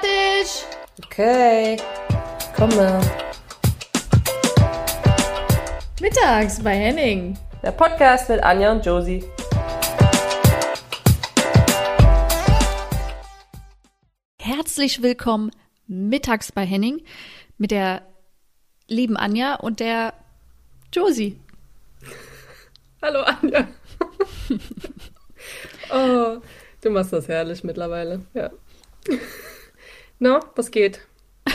[0.00, 0.66] fertig!
[1.04, 1.76] Okay,
[2.56, 3.00] komme.
[6.00, 7.38] Mittags bei Henning.
[7.62, 9.24] Der Podcast mit Anja und Josie.
[14.38, 15.50] Herzlich willkommen
[15.86, 17.02] mittags bei Henning
[17.58, 18.02] mit der
[18.88, 20.14] lieben Anja und der
[20.92, 21.38] Josie.
[23.02, 23.68] Hallo Anja.
[25.92, 26.40] oh,
[26.80, 28.22] du machst das herrlich mittlerweile.
[28.34, 28.50] Ja.
[30.22, 31.00] Na, was geht?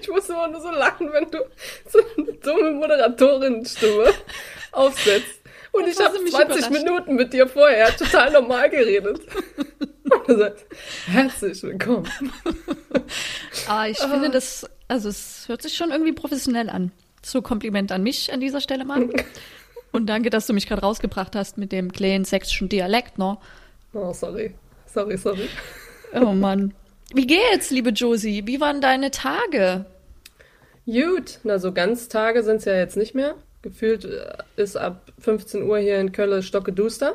[0.00, 1.38] ich muss immer nur so lachen, wenn du
[1.86, 4.14] so eine dumme Moderatorin-Stimme
[4.72, 5.42] aufsetzt.
[5.72, 6.70] Und Jetzt ich habe du mich 20 überrascht.
[6.72, 9.20] Minuten mit dir vorher total normal geredet.
[10.10, 10.64] Und du sagst,
[11.06, 12.10] herzlich willkommen.
[13.68, 16.92] Aber ich finde das, also es hört sich schon irgendwie professionell an.
[17.22, 19.06] So Kompliment an mich an dieser Stelle mal.
[19.92, 23.36] Und danke, dass du mich gerade rausgebracht hast mit dem kleinen sächsischen Dialekt, ne?
[23.92, 24.54] Oh, sorry.
[24.98, 25.48] Sorry, sorry.
[26.12, 26.74] Oh Mann.
[27.14, 28.42] Wie geht's, liebe Josie?
[28.46, 29.84] Wie waren deine Tage?
[30.86, 33.36] Gut, na so ganz Tage sind es ja jetzt nicht mehr.
[33.62, 37.14] Gefühlt äh, ist ab 15 Uhr hier in Köln Stocke duster.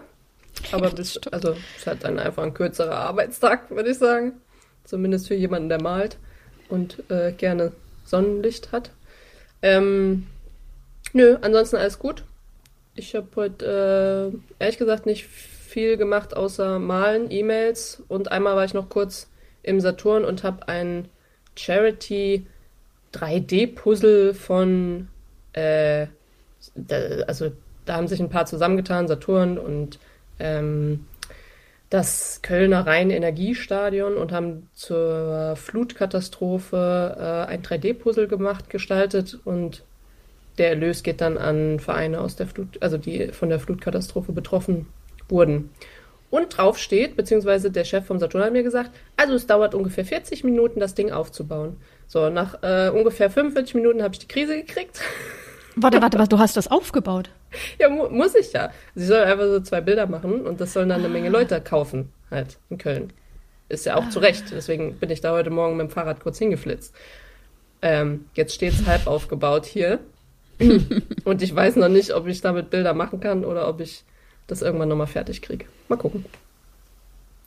[0.71, 4.39] Aber das bis, also ist halt dann einfach ein kürzerer Arbeitstag, würde ich sagen.
[4.85, 6.15] Zumindest für jemanden, der malt
[6.69, 7.73] und äh, gerne
[8.05, 8.91] Sonnenlicht hat.
[9.61, 10.27] Ähm,
[11.11, 12.23] nö, ansonsten alles gut.
[12.95, 15.27] Ich habe heute äh, ehrlich gesagt nicht
[15.73, 18.03] viel gemacht, außer malen, E-Mails.
[18.07, 19.27] Und einmal war ich noch kurz
[19.63, 21.09] im Saturn und habe ein
[21.55, 22.45] Charity
[23.13, 25.07] 3D-Puzzle von,
[25.53, 26.07] äh,
[27.27, 27.51] also
[27.85, 29.97] da haben sich ein paar zusammengetan, Saturn und
[30.39, 31.07] ähm,
[31.89, 39.39] das Kölner Rhein-Energiestadion und haben zur Flutkatastrophe äh, ein 3D-Puzzle gemacht, gestaltet.
[39.43, 39.83] Und
[40.59, 44.85] der Erlös geht dann an Vereine aus der Flut, also die von der Flutkatastrophe betroffen
[45.29, 45.69] wurden.
[46.29, 50.03] Und drauf steht, beziehungsweise der Chef vom Saturn hat mir gesagt, also es dauert ungefähr
[50.03, 51.77] 40 Minuten, das Ding aufzubauen.
[52.07, 54.99] So, nach äh, ungefähr 45 Minuten habe ich die Krise gekriegt.
[55.75, 57.31] Warte, warte, warte, du hast das aufgebaut.
[57.79, 58.71] ja, mu muss ich ja.
[58.93, 62.09] Sie sollen einfach so zwei Bilder machen und das sollen dann eine Menge Leute kaufen,
[62.29, 63.11] halt, in Köln.
[63.69, 64.45] Ist ja auch zu Recht.
[64.51, 66.93] Deswegen bin ich da heute Morgen mit dem Fahrrad kurz hingeflitzt.
[67.81, 69.99] Ähm, jetzt steht es halb aufgebaut hier.
[71.23, 74.03] und ich weiß noch nicht, ob ich damit Bilder machen kann oder ob ich
[74.47, 75.65] das irgendwann nochmal fertig kriege.
[75.87, 76.25] Mal gucken.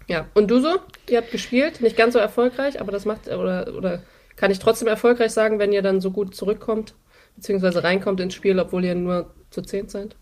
[0.09, 0.77] Ja, und du so?
[1.09, 4.03] Ihr habt gespielt, nicht ganz so erfolgreich, aber das macht, oder, oder
[4.37, 6.95] kann ich trotzdem erfolgreich sagen, wenn ihr dann so gut zurückkommt,
[7.35, 10.15] beziehungsweise reinkommt ins Spiel, obwohl ihr nur zu zehn seid?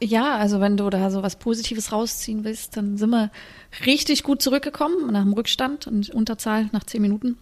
[0.00, 3.30] Ja, also wenn du da so was Positives rausziehen willst, dann sind wir
[3.84, 7.36] richtig gut zurückgekommen nach dem Rückstand und Unterzahl nach zehn Minuten.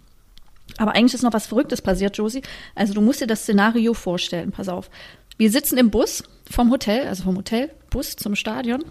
[0.77, 2.43] Aber eigentlich ist noch was Verrücktes passiert, Josie.
[2.75, 4.91] Also du musst dir das Szenario vorstellen, pass auf.
[5.37, 8.85] Wir sitzen im Bus vom Hotel, also vom Hotel, Bus zum Stadion.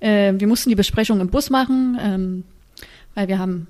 [0.00, 2.44] Äh, wir mussten die Besprechung im Bus machen, ähm,
[3.14, 3.66] weil wir haben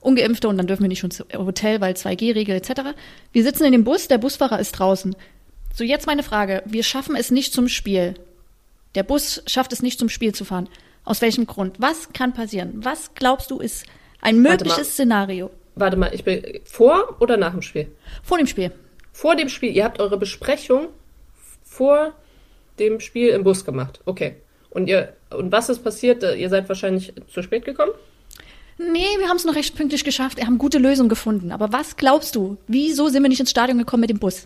[0.00, 2.94] Ungeimpfte und dann dürfen wir nicht schon zum Hotel, weil 2G-Regel etc.
[3.32, 5.14] Wir sitzen in dem Bus, der Busfahrer ist draußen.
[5.74, 6.62] So, jetzt meine Frage.
[6.66, 8.14] Wir schaffen es nicht zum Spiel.
[8.94, 10.68] Der Bus schafft es nicht zum Spiel zu fahren.
[11.04, 11.76] Aus welchem Grund?
[11.80, 12.84] Was kann passieren?
[12.84, 13.84] Was glaubst du ist
[14.20, 14.84] ein Warte mögliches mal.
[14.84, 17.88] Szenario Warte mal, ich bin vor oder nach dem Spiel?
[18.22, 18.70] vor dem Spiel?
[19.12, 19.74] Vor dem Spiel.
[19.74, 20.88] Ihr habt eure Besprechung
[21.74, 22.12] vor
[22.78, 24.00] dem Spiel im Bus gemacht.
[24.04, 24.36] Okay.
[24.70, 26.22] Und ihr und was ist passiert?
[26.22, 27.92] Äh, Ihr seid wahrscheinlich zu spät gekommen?
[28.76, 30.38] Nee, wir haben es noch recht pünktlich geschafft.
[30.38, 31.52] Wir haben gute Lösungen gefunden.
[31.52, 32.56] Aber was glaubst du?
[32.66, 34.44] Wieso sind wir nicht ins Stadion gekommen mit dem Bus?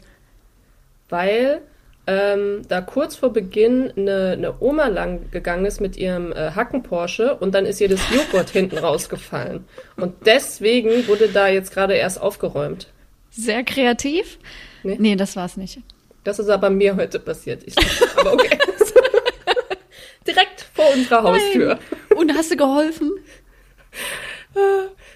[1.09, 1.63] Weil
[2.07, 7.37] ähm, da kurz vor Beginn eine, eine Oma lang gegangen ist mit ihrem äh, Hacken-Porsche
[7.37, 9.65] und dann ist ihr das Joghurt hinten rausgefallen.
[9.97, 12.89] Und deswegen wurde da jetzt gerade erst aufgeräumt.
[13.31, 14.39] Sehr kreativ?
[14.83, 14.97] Nee.
[14.99, 15.81] Nee, das war's nicht.
[16.29, 17.63] Das ist aber mir heute passiert.
[17.65, 17.75] Ich,
[18.19, 18.51] aber okay.
[20.27, 21.79] Direkt vor unserer Haustür.
[22.17, 23.13] Und hast du geholfen?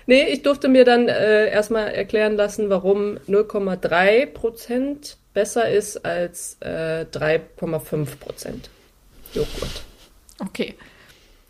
[0.07, 6.57] Nee, ich durfte mir dann äh, erstmal erklären lassen, warum 0,3 Prozent besser ist als
[6.61, 8.71] äh, 3,5 Prozent
[9.35, 9.83] Joghurt.
[10.41, 10.77] Okay.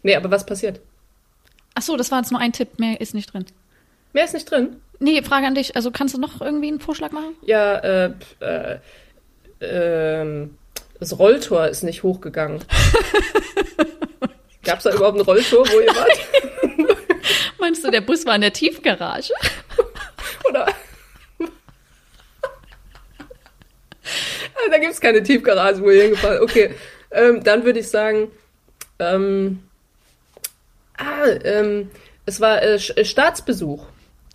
[0.03, 0.81] Nee, aber was passiert?
[1.75, 2.81] Ach so, das war jetzt nur ein Tipp.
[2.81, 3.47] Mehr ist nicht drin.
[4.13, 4.81] Mehr ist nicht drin.
[4.99, 5.77] Nee, Frage an dich.
[5.77, 7.37] Also kannst du noch irgendwie einen Vorschlag machen?
[7.47, 8.79] Ja, äh, äh,
[9.63, 10.57] ähm,
[11.01, 12.65] das Rolltor ist nicht hochgegangen.
[14.65, 16.19] Gab es da überhaupt ein Rolltor, wo ihr wart?
[17.59, 19.33] Meinst du, der Bus war in der Tiefgarage?
[20.49, 20.67] Oder?
[24.55, 26.75] Ah, da gibt es keine Tiefgarage, wo ihr hingefahren Okay,
[27.11, 28.31] ähm, dann würde ich sagen,
[28.99, 29.63] ähm,
[30.97, 31.91] ah, ähm,
[32.27, 33.87] es war äh, äh, Staatsbesuch.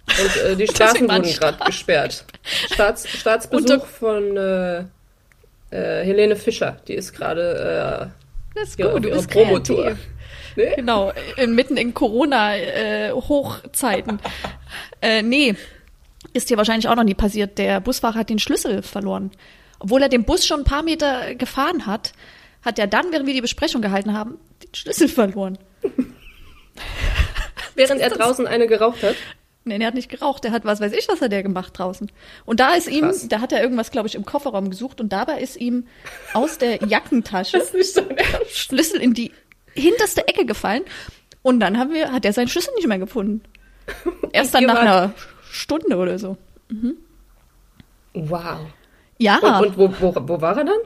[0.07, 2.25] Und äh, die Straßen wurden gerade gesperrt.
[2.73, 4.85] Staats, Staatsbesuch von äh,
[5.71, 6.77] äh, Helene Fischer.
[6.87, 8.11] Die ist gerade
[8.55, 9.83] Das ist gut, du bist Promotour.
[9.83, 10.07] kreativ.
[10.55, 10.73] Nee?
[10.75, 11.13] Genau,
[11.45, 14.19] mitten in Corona-Hochzeiten.
[15.01, 15.53] Äh, äh, nee,
[16.33, 17.59] ist dir wahrscheinlich auch noch nie passiert.
[17.59, 19.29] Der Busfahrer hat den Schlüssel verloren.
[19.79, 22.13] Obwohl er den Bus schon ein paar Meter gefahren hat,
[22.63, 25.59] hat er dann, während wir die Besprechung gehalten haben, den Schlüssel verloren.
[27.75, 29.15] Während er draußen eine geraucht hat?
[29.67, 32.11] Nee, er hat nicht geraucht, der hat was weiß ich, was hat der gemacht draußen.
[32.45, 33.27] Und da ist ihm, Krass.
[33.27, 35.85] da hat er irgendwas, glaube ich, im Kofferraum gesucht und dabei ist ihm
[36.33, 38.01] aus der Jackentasche so.
[38.49, 39.31] Schlüssel in die
[39.73, 40.83] hinterste Ecke gefallen
[41.41, 43.41] und dann haben wir, hat er seinen Schlüssel nicht mehr gefunden.
[44.33, 45.13] Erst dann nach einer
[45.49, 46.37] Stunde oder so.
[48.13, 48.59] Wow.
[49.19, 50.77] Ja, Und, und wo, wo, wo war er dann?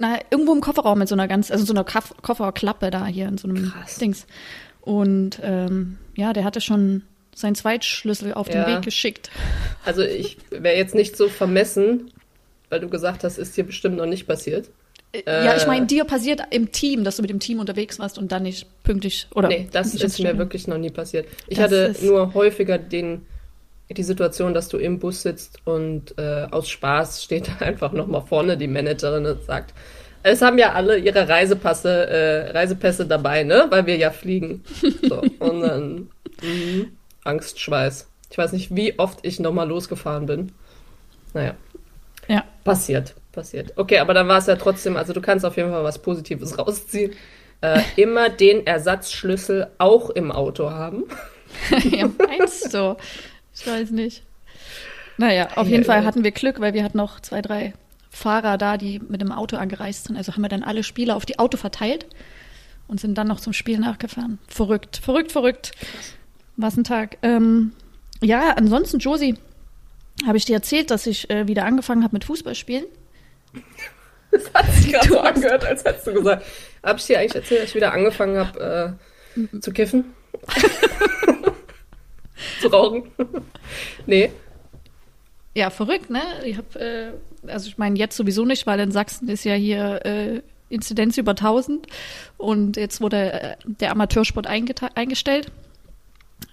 [0.00, 3.36] na, irgendwo im Kofferraum mit so einer ganz, also so einer Kofferklappe da hier in
[3.36, 3.96] so einem Krass.
[3.96, 4.26] Dings.
[4.80, 7.02] Und ähm, ja, der hatte schon
[7.34, 8.64] seinen Zweitschlüssel auf Ja.
[8.64, 9.30] den Weg geschickt.
[9.84, 12.10] Also ich wäre jetzt nicht so vermessen,
[12.68, 14.68] weil du gesagt hast, ist dir bestimmt noch nicht passiert.
[15.26, 15.66] ja, ich Äh.
[15.66, 18.66] meine, dir passiert im Team, dass du mit dem Team unterwegs warst und dann nicht
[18.84, 21.26] pünktlich oder Nee, das ist mir wirklich noch nie passiert.
[21.48, 23.22] Ich Das hatte nur häufiger den,
[23.90, 28.56] die Situation, dass du im Bus sitzt und äh, aus Spaß steht einfach nochmal vorne
[28.56, 29.74] die Managerin und sagt,
[30.22, 33.66] es haben ja alle ihre Reisepasse, äh, Reisepässe dabei, ne?
[33.70, 34.62] Weil wir ja fliegen.
[35.08, 35.94] So, und dann
[36.42, 36.92] mhm,
[37.24, 38.06] Angstschweiß.
[38.30, 40.52] Ich weiß nicht, wie oft ich nochmal losgefahren bin.
[41.34, 41.54] Naja,
[42.28, 43.72] Ja, passiert, passiert.
[43.76, 46.58] Okay, aber dann war es ja trotzdem, also du kannst auf jeden Fall was Positives
[46.58, 47.12] rausziehen.
[47.62, 51.04] Äh, immer den Ersatzschlüssel auch im Auto haben.
[51.90, 52.96] ja, meinst du?
[53.54, 54.22] Ich weiß nicht.
[55.18, 57.74] Naja, auf jeden Fall hatten wir Glück, weil wir hatten noch zwei, drei
[58.10, 60.16] Fahrer da, die mit dem Auto angereist sind.
[60.16, 62.06] Also haben wir dann alle Spieler auf die Auto verteilt
[62.88, 64.38] und sind dann noch zum Spiel nachgefahren.
[64.48, 65.72] Verrückt, verrückt, verrückt.
[66.56, 67.16] Was ein Tag.
[67.22, 67.72] Ähm,
[68.22, 69.36] ja, ansonsten, Josie,
[70.26, 72.84] habe ich dir erzählt, dass ich äh, wieder angefangen habe mit Fußballspielen?
[74.32, 76.46] Das hat sich gerade so hast- angehört, als hättest du gesagt.
[76.84, 78.96] Hab ich dir eigentlich erzählt, dass ich wieder angefangen habe
[79.36, 80.04] äh, zu kiffen?
[82.60, 83.10] zu rauchen?
[84.06, 84.30] nee.
[85.54, 86.22] Ja, verrückt, ne?
[86.44, 87.10] Ich hab, äh,
[87.48, 91.32] also ich meine jetzt sowieso nicht, weil in Sachsen ist ja hier äh, Inzidenz über
[91.32, 91.88] 1000
[92.38, 95.50] und jetzt wurde äh, der Amateursport eingestellt.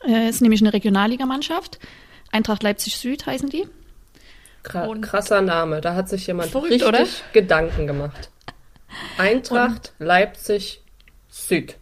[0.05, 1.79] Äh, ist nämlich eine Regionalligamannschaft.
[2.31, 3.67] Eintracht Leipzig Süd heißen die.
[4.63, 5.81] Kra Und- krasser Name.
[5.81, 7.05] Da hat sich jemand Verrückt, richtig oder?
[7.33, 8.29] Gedanken gemacht.
[9.17, 10.81] Eintracht, Leipzig,
[11.29, 11.75] Süd.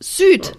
[0.00, 0.52] Süd.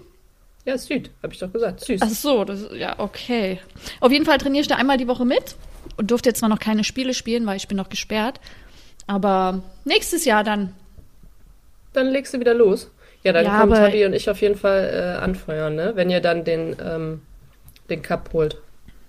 [0.64, 1.80] Ja, Süd, habe ich doch gesagt.
[1.80, 2.00] Süß.
[2.02, 3.60] Ach so, das, ja, okay.
[4.00, 5.56] Auf jeden Fall trainiere ich da einmal die Woche mit
[5.96, 8.40] und durfte jetzt zwar noch keine Spiele spielen, weil ich bin noch gesperrt.
[9.06, 10.74] Aber nächstes Jahr dann.
[11.92, 12.90] Dann legst du wieder los.
[13.22, 15.92] Ja, dann Ja, kommen aber- Tabi und ich auf jeden Fall äh, anfeuern, ne?
[15.94, 17.20] Wenn ihr dann den, ähm,
[17.90, 18.56] den Cup holt.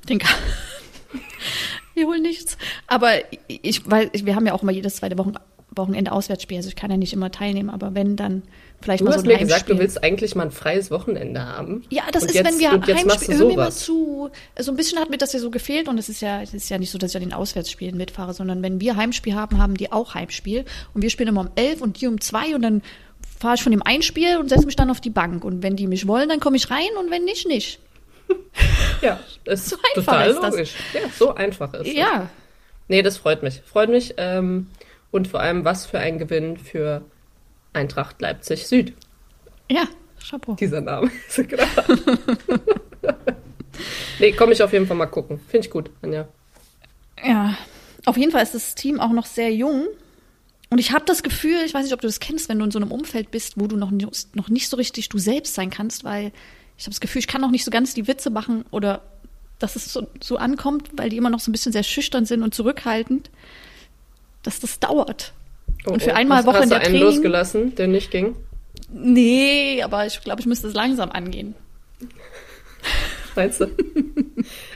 [0.09, 0.35] Den kann.
[1.93, 2.57] Wir holen nichts.
[2.87, 3.11] Aber
[3.47, 5.33] ich, weil wir haben ja auch immer jedes zweite Wochen,
[5.73, 6.57] Wochenende Auswärtsspiel.
[6.57, 8.43] Also ich kann ja nicht immer teilnehmen, aber wenn, dann
[8.81, 9.47] vielleicht Du mal so hast ein mir Heimspiel.
[9.47, 11.83] gesagt, du willst eigentlich mal ein freies Wochenende haben.
[11.89, 14.29] ja, das Und ist, jetzt- wenn wir Heimspiel, du hör mir mal zu.
[14.59, 16.69] So ein bisschen hat mir das ja so gefehlt und es ist ja, es ist
[16.69, 19.75] ja nicht so, dass ich an den Auswärtsspielen mitfahre, sondern wenn wir Heimspiel haben, haben
[19.75, 22.81] die auch Heimspiel und wir spielen immer um elf und die um zwei und dann
[23.41, 25.75] fahre ich von dem einen Spiel und setze mich dann auf die Bank und wenn
[25.75, 27.79] die mich wollen, dann komme ich rein und wenn nicht, nicht.
[29.01, 30.51] Ja, ist So einfach total ist das.
[30.51, 30.73] logisch.
[30.93, 31.93] Ja, so einfach ist es.
[31.93, 32.29] Ja,
[32.87, 33.61] Nee, das freut mich.
[33.65, 34.15] Freut mich.
[34.17, 34.67] Ähm,
[35.11, 37.01] und vor allem, was für ein Gewinn für
[37.73, 38.93] Eintracht Leipzig Süd.
[39.69, 39.83] ja,
[40.29, 40.53] Chapeau.
[40.55, 41.09] Dieser Name.
[41.29, 41.67] Ist klar.
[44.19, 45.39] nee, komme ich auf jeden Fall mal gucken.
[45.47, 46.27] Finde ich gut, Anja.
[47.23, 47.57] Ja,
[48.05, 49.87] auf jeden Fall ist das Team auch noch sehr jung.
[50.71, 52.71] Und ich habe das Gefühl, ich weiß nicht, ob du das kennst, wenn du in
[52.71, 55.69] so einem Umfeld bist, wo du noch, nicht- noch nicht so richtig du selbst sein
[55.69, 56.31] kannst, weil
[56.77, 59.01] ich habe das Gefühl, ich kann noch nicht so ganz die Witze machen oder
[59.59, 62.41] dass es so, so ankommt, weil die immer noch so ein bisschen sehr schüchtern sind
[62.41, 63.29] und zurückhaltend,
[64.43, 65.33] dass das dauert.
[65.85, 66.15] Oh, Und für oh.
[66.15, 68.35] einmal hast, Woche hast in du der einen Training- losgelassen, der nicht ging?
[68.93, 71.53] Nee, aber ich glaube, ich müsste es langsam angehen.
[73.35, 73.67] Meinst du?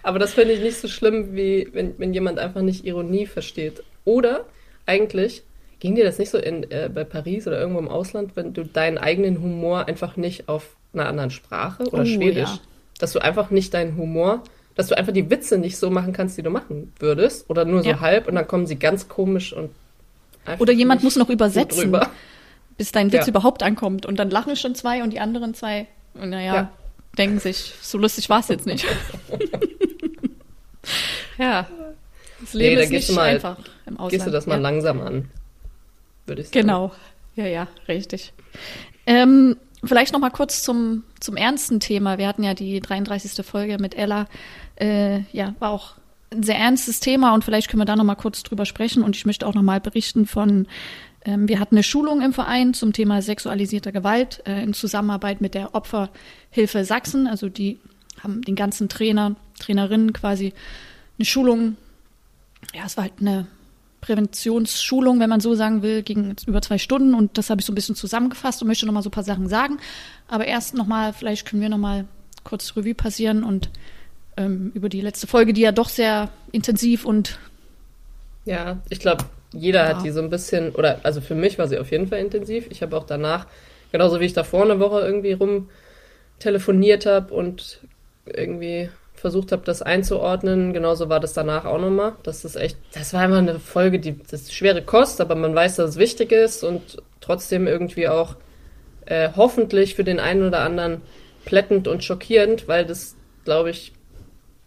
[0.04, 3.82] Aber das finde ich nicht so schlimm, wie wenn, wenn jemand einfach nicht Ironie versteht.
[4.06, 4.46] Oder
[4.86, 5.42] eigentlich
[5.80, 8.64] ging dir das nicht so in, äh, bei Paris oder irgendwo im Ausland, wenn du
[8.64, 12.60] deinen eigenen Humor einfach nicht auf einer anderen Sprache oder Oh, Schwedisch, ja.
[13.00, 14.42] dass du einfach nicht deinen Humor,
[14.76, 17.84] dass du einfach die Witze nicht so machen kannst, die du machen würdest, oder nur
[17.84, 18.00] so Ja.
[18.00, 19.70] halb und dann kommen sie ganz komisch und
[20.46, 21.84] einfach Oder jemand muss noch übersetzen.
[21.84, 22.10] drüber.
[22.78, 23.30] bis dein Witz Ja.
[23.30, 24.06] überhaupt ankommt.
[24.06, 26.72] Und dann lachen schon zwei und die anderen zwei, naja, Ja.
[27.18, 28.86] denken sich, so lustig war es jetzt nicht.
[31.38, 31.68] ja.
[32.42, 34.12] Das Nee, Leben da ist nicht mal- einfach im Ausland.
[34.12, 34.62] Gehst du das mal ja.
[34.62, 35.30] langsam an,
[36.26, 36.62] würde ich sagen.
[36.62, 36.92] Genau.
[37.36, 38.34] Ja, ja, richtig.
[39.06, 42.18] Ähm, vielleicht noch mal kurz zum, zum ernsten Thema.
[42.18, 43.46] Wir hatten ja die 33.
[43.46, 44.28] Folge mit Ella.
[44.76, 45.96] Äh, ja, war auch
[46.32, 49.04] ein sehr ernstes Thema und vielleicht können wir da noch mal kurz drüber sprechen.
[49.04, 50.68] Und ich möchte auch noch mal berichten von
[51.28, 55.56] Ähm, wir hatten eine Schulung im Verein zum Thema sexualisierter Gewalt äh, in Zusammenarbeit mit
[55.56, 57.26] der Opferhilfe Sachsen.
[57.26, 57.80] Also die
[58.22, 60.54] haben den ganzen Trainer, Trainerinnen quasi
[61.18, 61.78] eine Schulung.
[62.76, 63.48] Ja, es war halt eine
[64.06, 67.72] Präventionsschulung, wenn man so sagen will, ging über zwei Stunden und das habe ich so
[67.72, 69.80] ein bisschen zusammengefasst und möchte nochmal so ein paar Sachen sagen.
[70.28, 72.06] Aber erst nochmal, vielleicht können wir nochmal
[72.44, 73.72] kurz Revue passieren und
[74.38, 77.40] ähm, über die letzte Folge, die ja doch sehr intensiv und
[78.46, 79.96] ja, ich glaube, jeder ja.
[79.96, 82.68] hat die so ein bisschen, oder also für mich war sie auf jeden Fall intensiv.
[82.70, 83.48] Ich habe auch danach,
[83.92, 85.70] genauso wie ich davor eine Woche irgendwie rum
[86.38, 87.80] telefoniert habe und
[88.26, 88.90] irgendwie
[89.26, 92.14] versucht habe, das einzuordnen, genauso war das danach auch nochmal.
[92.22, 95.56] Das ist echt, das war immer eine Folge, die das ist schwere Kost, aber man
[95.56, 98.36] weiß, dass es wichtig ist und trotzdem irgendwie auch
[99.08, 101.02] äh, hoffentlich für den einen oder anderen
[101.44, 103.16] plättend und schockierend, weil das,
[103.46, 103.94] glaube ich,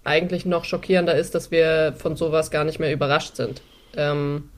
[0.02, 3.62] eigentlich noch schockierender ist, dass wir von sowas gar nicht mehr überrascht sind.
[3.96, 4.50] Ähm,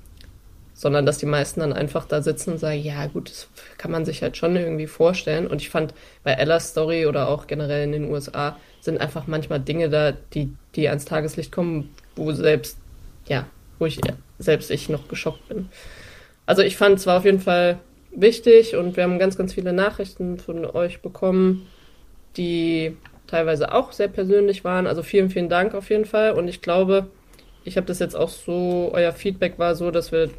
[0.80, 4.06] sondern dass die meisten dann einfach da sitzen und sagen, ja gut, das kann man
[4.06, 5.46] sich halt schon irgendwie vorstellen.
[5.46, 5.92] Und ich fand
[6.24, 10.50] bei Ellas Story oder auch generell in den USA sind einfach manchmal Dinge da, die,
[10.76, 12.78] die ans Tageslicht kommen, wo selbst,
[13.26, 13.44] ja,
[13.78, 14.00] wo ich
[14.38, 15.68] selbst ich noch geschockt bin.
[16.46, 17.78] Also ich fand es war auf jeden Fall
[18.10, 21.66] wichtig und wir haben ganz, ganz viele Nachrichten von euch bekommen,
[22.38, 22.96] die
[23.26, 24.86] teilweise auch sehr persönlich waren.
[24.86, 26.32] Also vielen, vielen Dank auf jeden Fall.
[26.32, 27.08] Und ich glaube,
[27.64, 30.30] ich habe das jetzt auch so, euer Feedback war so, dass wir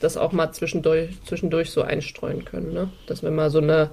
[0.00, 2.72] das auch mal zwischendurch, zwischendurch so einstreuen können.
[2.72, 2.90] Ne?
[3.06, 3.90] Dass wir mal so eine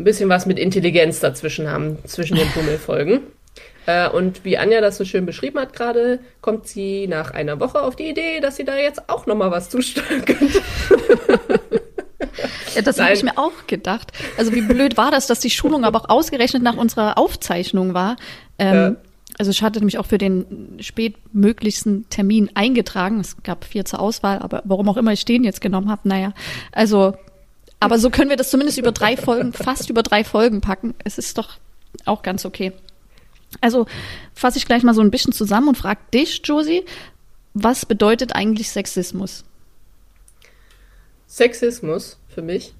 [0.00, 3.20] ein bisschen was mit Intelligenz dazwischen haben, zwischen den Pummelfolgen.
[3.86, 7.82] Äh, und wie Anja das so schön beschrieben hat gerade, kommt sie nach einer Woche
[7.82, 10.62] auf die Idee, dass sie da jetzt auch noch mal was zusteuern könnte.
[12.74, 14.12] Ja, das habe ich mir auch gedacht.
[14.38, 18.16] Also wie blöd war das, dass die Schulung aber auch ausgerechnet nach unserer Aufzeichnung war.
[18.58, 18.96] Ähm, ja.
[19.40, 23.20] Also ich hatte nämlich auch für den spätmöglichsten Termin eingetragen.
[23.20, 26.34] Es gab vier zur Auswahl, aber warum auch immer ich den jetzt genommen habe, naja.
[26.72, 27.14] Also,
[27.80, 30.94] aber so können wir das zumindest über drei Folgen, fast über drei Folgen packen.
[31.04, 31.56] Es ist doch
[32.04, 32.74] auch ganz okay.
[33.62, 33.86] Also
[34.34, 36.84] fasse ich gleich mal so ein bisschen zusammen und frage dich, Josie,
[37.54, 39.46] was bedeutet eigentlich Sexismus?
[41.26, 42.74] Sexismus für mich.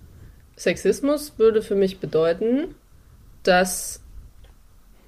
[0.56, 2.74] Sexismus würde für mich bedeuten,
[3.44, 4.02] dass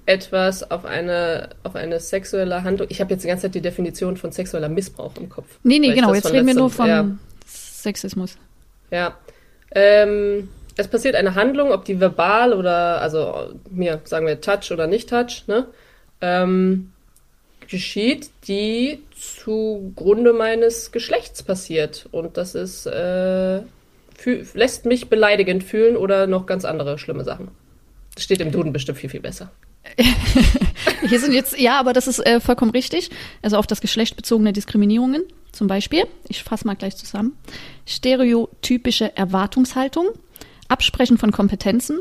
[0.05, 2.87] etwas auf eine, auf eine sexuelle Handlung.
[2.89, 5.47] Ich habe jetzt die ganze Zeit die Definition von sexueller Missbrauch im Kopf.
[5.63, 6.13] Nee, nee, genau.
[6.13, 7.07] Jetzt reden wir nur von ja.
[7.45, 8.37] Sexismus.
[8.91, 9.17] Ja.
[9.71, 14.87] Ähm, es passiert eine Handlung, ob die verbal oder, also mir sagen wir Touch oder
[14.87, 15.67] nicht Touch, ne?
[16.21, 16.91] Ähm,
[17.67, 22.07] geschieht, die zugrunde meines Geschlechts passiert.
[22.11, 23.61] Und das ist, äh,
[24.53, 27.49] lässt mich beleidigend fühlen oder noch ganz andere schlimme Sachen.
[28.15, 29.51] Das steht im Duden bestimmt viel, viel besser.
[31.07, 33.09] Hier sind jetzt, ja, aber das ist äh, vollkommen richtig.
[33.41, 37.37] Also auf das Geschlecht bezogene Diskriminierungen zum Beispiel, ich fasse mal gleich zusammen,
[37.85, 40.07] stereotypische Erwartungshaltung,
[40.67, 41.99] Absprechen von Kompetenzen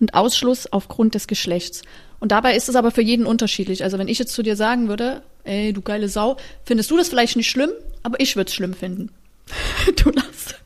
[0.00, 1.82] und Ausschluss aufgrund des Geschlechts.
[2.20, 3.84] Und dabei ist es aber für jeden unterschiedlich.
[3.84, 7.08] Also wenn ich jetzt zu dir sagen würde, ey, du geile Sau, findest du das
[7.08, 7.70] vielleicht nicht schlimm,
[8.02, 9.10] aber ich würde es schlimm finden.
[9.96, 10.56] du lachst.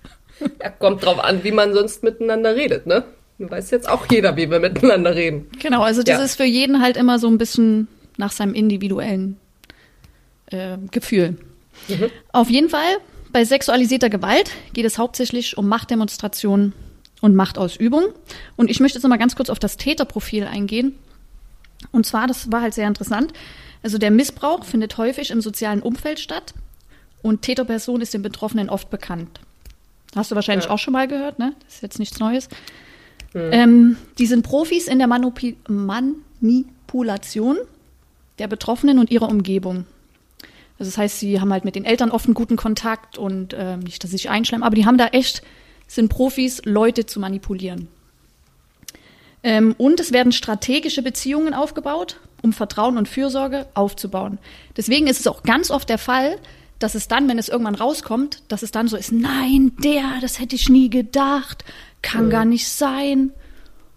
[0.61, 3.05] Ja, kommt drauf an, wie man sonst miteinander redet, ne?
[3.38, 5.49] Du weißt jetzt auch jeder, wie wir miteinander reden.
[5.61, 6.25] Genau, also das ja.
[6.25, 9.37] ist für jeden halt immer so ein bisschen nach seinem individuellen
[10.47, 11.37] äh, Gefühl.
[11.87, 12.11] Mhm.
[12.33, 12.99] Auf jeden Fall,
[13.33, 16.73] bei sexualisierter Gewalt geht es hauptsächlich um Machtdemonstrationen
[17.21, 18.07] und Machtausübung.
[18.57, 20.95] Und ich möchte jetzt nochmal ganz kurz auf das Täterprofil eingehen.
[21.92, 23.33] Und zwar, das war halt sehr interessant.
[23.83, 26.54] Also der Missbrauch findet häufig im sozialen Umfeld statt
[27.23, 29.40] und Täterperson ist den Betroffenen oft bekannt.
[30.16, 30.71] Hast du wahrscheinlich ja.
[30.73, 31.54] auch schon mal gehört, ne?
[31.64, 32.49] Das ist jetzt nichts Neues.
[33.35, 33.50] Mhm.
[33.52, 37.58] Ähm, die sind Profis in der Manupi Manipulation
[38.38, 39.85] der Betroffenen und ihrer Umgebung.
[40.78, 43.76] Also das heißt, sie haben halt mit den Eltern oft einen guten Kontakt und äh,
[43.76, 45.42] nicht, dass sie sich einschleimen, aber die haben da echt,
[45.88, 47.88] sind Profis, Leute zu manipulieren.
[49.42, 54.38] Ähm, und es werden strategische Beziehungen aufgebaut, um Vertrauen und Fürsorge aufzubauen.
[54.76, 56.38] Deswegen ist es auch ganz oft der Fall,
[56.78, 60.38] dass es dann, wenn es irgendwann rauskommt, dass es dann so ist, nein, der, das
[60.38, 61.64] hätte ich nie gedacht
[62.02, 62.30] kann mhm.
[62.30, 63.32] gar nicht sein.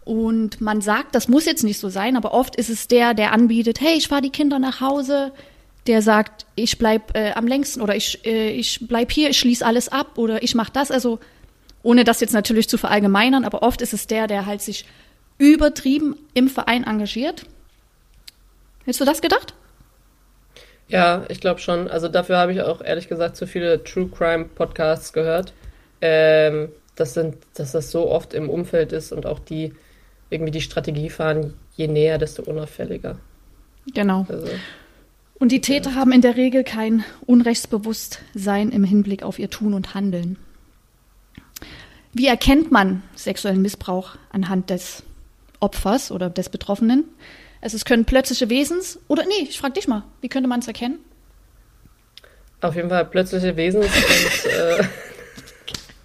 [0.03, 3.33] Und man sagt, das muss jetzt nicht so sein, aber oft ist es der, der
[3.33, 5.31] anbietet, hey, ich fahre die Kinder nach Hause,
[5.87, 9.65] der sagt, ich bleib äh, am längsten oder ich, äh, ich bleib hier, ich schließe
[9.65, 10.91] alles ab oder ich mache das.
[10.91, 11.19] Also
[11.83, 14.85] ohne das jetzt natürlich zu verallgemeinern, aber oft ist es der, der halt sich
[15.37, 17.45] übertrieben im Verein engagiert.
[18.83, 19.53] Hättest du das gedacht?
[20.91, 21.87] Ja, ich glaube schon.
[21.87, 25.53] Also dafür habe ich auch ehrlich gesagt zu viele True Crime Podcasts gehört.
[26.01, 29.73] Ähm, das sind, dass das so oft im Umfeld ist und auch die
[30.29, 33.17] irgendwie die Strategie fahren, je näher, desto unauffälliger.
[33.93, 34.25] Genau.
[34.29, 34.47] Also.
[35.39, 39.95] Und die Täter haben in der Regel kein Unrechtsbewusstsein im Hinblick auf ihr Tun und
[39.95, 40.37] Handeln.
[42.13, 45.03] Wie erkennt man sexuellen Missbrauch anhand des
[45.59, 47.05] Opfers oder des Betroffenen?
[47.61, 50.67] Also es können plötzliche Wesens oder nee, ich frage dich mal, wie könnte man es
[50.67, 50.99] erkennen?
[52.61, 54.83] Auf jeden Fall plötzliche Wesens und äh,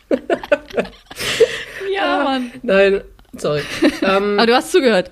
[1.94, 2.52] Ja, Mann.
[2.62, 3.02] Nein,
[3.36, 3.62] sorry.
[4.02, 5.10] Ähm, Aber du hast zugehört.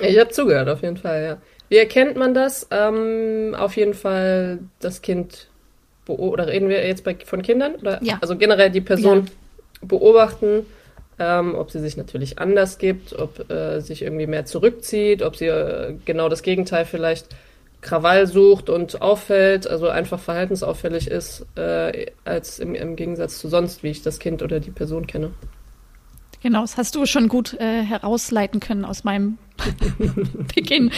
[0.00, 1.36] ich habe zugehört, auf jeden Fall, ja.
[1.68, 2.66] Wie erkennt man das?
[2.70, 5.48] Ähm, auf jeden Fall das Kind
[6.06, 7.76] oder reden wir jetzt bei, von Kindern?
[7.76, 8.02] Oder?
[8.02, 8.18] Ja.
[8.20, 9.30] Also generell die Person
[9.80, 10.66] beobachten,
[11.20, 15.46] ähm, ob sie sich natürlich anders gibt, ob äh, sich irgendwie mehr zurückzieht, ob sie
[15.46, 17.26] äh, genau das Gegenteil vielleicht
[17.82, 23.82] Krawall sucht und auffällt, also einfach verhaltensauffällig ist, äh, als im, im Gegensatz zu sonst,
[23.82, 25.30] wie ich das Kind oder die Person kenne.
[26.42, 29.36] Genau, das hast du schon gut äh, herausleiten können aus meinem
[30.54, 30.90] Beginn.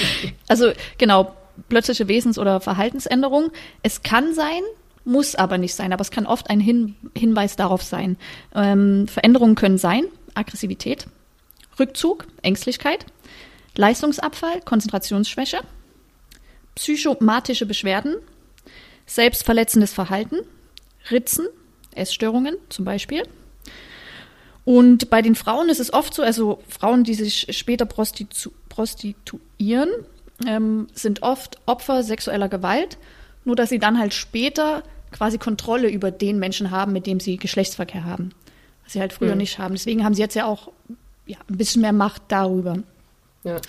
[0.47, 1.35] Also genau,
[1.69, 3.51] plötzliche Wesens- oder Verhaltensänderung.
[3.83, 4.63] Es kann sein,
[5.05, 8.17] muss aber nicht sein, aber es kann oft ein Hin Hinweis darauf sein.
[8.55, 10.05] Ähm, Veränderungen können sein,
[10.35, 11.07] Aggressivität,
[11.79, 13.07] Rückzug, Ängstlichkeit,
[13.77, 15.61] Leistungsabfall, Konzentrationsschwäche,
[16.75, 18.17] psychomatische Beschwerden,
[19.07, 20.37] selbstverletzendes Verhalten,
[21.11, 21.47] Ritzen,
[21.95, 23.25] Essstörungen zum Beispiel.
[24.65, 29.91] Und bei den Frauen ist es oft so, also Frauen, die sich später prostitu prostituieren,
[30.47, 32.97] ähm, sind oft Opfer sexueller Gewalt,
[33.45, 37.37] nur dass sie dann halt später quasi Kontrolle über den Menschen haben, mit dem sie
[37.37, 38.31] Geschlechtsverkehr haben.
[38.85, 39.39] Was sie halt früher Mhm.
[39.39, 39.75] nicht haben.
[39.75, 40.73] Deswegen haben sie jetzt ja auch
[41.27, 42.79] ja, ein bisschen mehr Macht darüber.
[43.45, 43.61] Ja.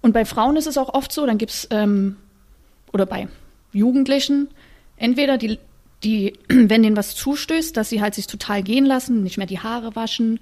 [0.00, 2.16] Und bei Frauen ist es auch oft so, dann gibt es, ähm,
[2.92, 3.28] oder bei
[3.72, 4.48] Jugendlichen,
[4.96, 5.58] entweder die,
[6.02, 9.60] die, wenn denen was zustößt, dass sie halt sich total gehen lassen, nicht mehr die
[9.60, 10.40] Haare waschen,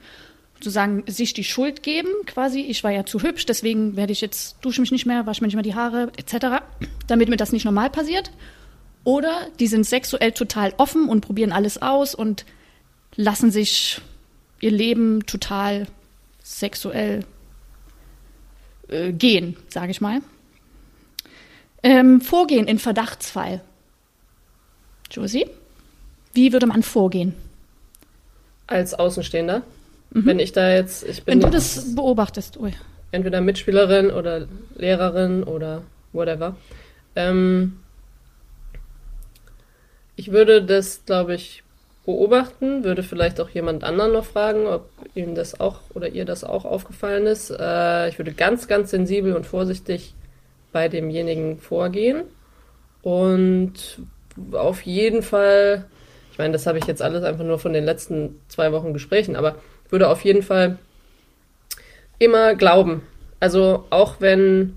[0.55, 4.57] sozusagen sich die Schuld geben, quasi, ich war ja zu hübsch, deswegen werde ich jetzt,
[4.63, 6.63] dusche mich nicht mehr, wasche mir nicht mehr die Haare, etc.,
[7.07, 8.31] damit mir das nicht normal passiert.
[9.05, 12.45] Oder die sind sexuell total offen und probieren alles aus und
[13.17, 14.01] lassen sich
[14.61, 15.87] ihr Leben total
[16.43, 17.25] sexuell
[18.89, 20.21] äh, gehen, sage ich mal.
[21.83, 23.61] Ähm, vorgehen in Verdachtsfall.
[25.11, 25.47] Josie,
[26.33, 27.35] wie würde man vorgehen?
[28.67, 29.63] Als Außenstehender.
[30.11, 31.43] Wenn ich da jetzt, ich bin Mhm.
[31.43, 32.73] Wenn du das beobachtest, ui.
[33.11, 36.57] entweder Mitspielerin oder Lehrerin oder whatever.
[37.17, 37.81] Ähm,
[40.17, 41.63] ich würde das, glaube ich,
[42.05, 46.45] beobachten, würde vielleicht auch jemand anderen noch fragen, ob ihm das auch oder ihr das
[46.45, 47.51] auch aufgefallen ist.
[47.51, 50.15] Äh, ich würde ganz, ganz sensibel und vorsichtig
[50.73, 52.25] bei demjenigen vorgehen
[53.03, 54.01] und
[54.53, 55.85] auf jeden Fall,
[56.33, 59.37] ich meine, das habe ich jetzt alles einfach nur von den letzten zwei Wochen Gesprächen,
[59.37, 59.57] aber
[59.89, 60.79] würde auf jeden Fall
[62.19, 63.03] immer glauben.
[63.41, 64.75] Also auch wenn,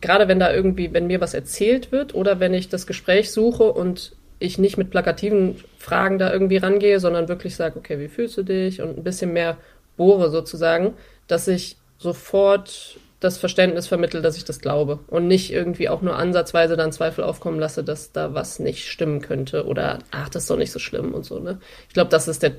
[0.00, 3.72] gerade wenn da irgendwie, wenn mir was erzählt wird oder wenn ich das Gespräch suche
[3.72, 8.36] und ich nicht mit plakativen Fragen da irgendwie rangehe, sondern wirklich sage, okay, wie fühlst
[8.36, 9.56] du dich und ein bisschen mehr
[9.96, 10.94] bohre sozusagen,
[11.26, 16.16] dass ich sofort das Verständnis vermittle, dass ich das glaube und nicht irgendwie auch nur
[16.16, 20.50] ansatzweise dann Zweifel aufkommen lasse, dass da was nicht stimmen könnte oder ach, das ist
[20.50, 21.58] doch nicht so schlimm und so, ne?
[21.88, 22.52] Ich glaube, das ist der,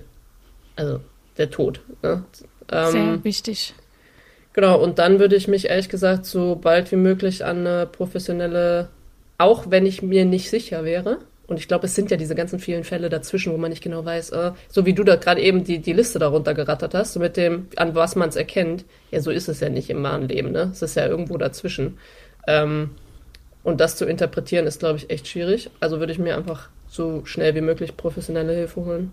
[0.75, 0.99] also
[1.37, 1.81] der Tod.
[2.01, 2.23] Ne?
[2.71, 3.75] Ähm, Sehr wichtig.
[4.53, 8.89] Genau, und dann würde ich mich ehrlich gesagt so bald wie möglich an eine professionelle,
[9.37, 12.59] auch wenn ich mir nicht sicher wäre, und ich glaube, es sind ja diese ganzen
[12.59, 15.63] vielen Fälle dazwischen, wo man nicht genau weiß, äh, so wie du da gerade eben
[15.63, 18.83] die, die Liste darunter gerattert hast, so mit dem, an was man es erkennt.
[19.11, 20.69] Ja, so ist es ja nicht im wahren Leben, ne?
[20.73, 21.97] Es ist ja irgendwo dazwischen.
[22.47, 22.91] Ähm,
[23.63, 25.69] und das zu interpretieren ist, glaube ich, echt schwierig.
[25.79, 29.11] Also würde ich mir einfach so schnell wie möglich professionelle Hilfe holen.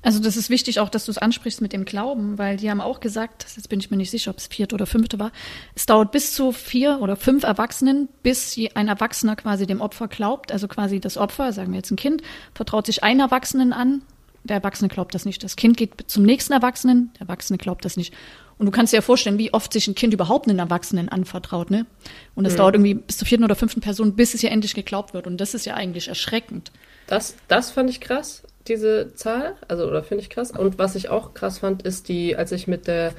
[0.00, 2.80] Also das ist wichtig auch, dass du es ansprichst mit dem Glauben, weil die haben
[2.80, 5.32] auch gesagt, jetzt bin ich mir nicht sicher, ob es vierte oder fünfte war,
[5.74, 10.52] es dauert bis zu vier oder fünf Erwachsenen, bis ein Erwachsener quasi dem Opfer glaubt.
[10.52, 12.22] Also quasi das Opfer, sagen wir jetzt ein Kind,
[12.54, 14.02] vertraut sich einen Erwachsenen an,
[14.44, 15.42] der Erwachsene glaubt das nicht.
[15.42, 18.14] Das Kind geht zum nächsten Erwachsenen, der Erwachsene glaubt das nicht.
[18.56, 21.70] Und du kannst dir ja vorstellen, wie oft sich ein Kind überhaupt einen Erwachsenen anvertraut,
[21.70, 21.86] ne?
[22.34, 25.14] Und es dauert irgendwie bis zur vierten oder fünften Person, bis es ja endlich geglaubt
[25.14, 25.28] wird.
[25.28, 26.72] Und das ist ja eigentlich erschreckend.
[27.06, 29.54] Das, das fand ich krass, diese Zahl.
[29.66, 30.50] Also, oder finde ich krass.
[30.50, 33.12] Und was ich auch krass fand, ist die, als ich mit der,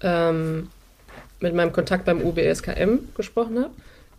[0.00, 0.68] ähm,
[1.40, 3.70] mit meinem Kontakt beim UBSKM gesprochen habe,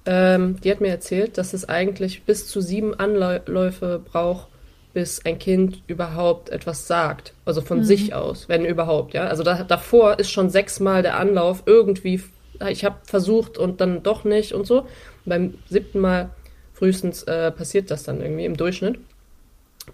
[0.05, 4.47] ähm, die hat mir erzählt, dass es eigentlich bis zu sieben Anläufe braucht,
[4.93, 7.33] bis ein Kind überhaupt etwas sagt.
[7.43, 9.25] Also von sich aus, wenn überhaupt, ja.
[9.27, 12.21] Also da, davor ist schon sechsmal der Anlauf irgendwie,
[12.69, 14.81] ich habe versucht und dann doch nicht und so.
[14.81, 14.87] Und
[15.25, 16.29] beim siebten Mal
[16.73, 18.99] frühestens äh, passiert das dann irgendwie im Durchschnitt.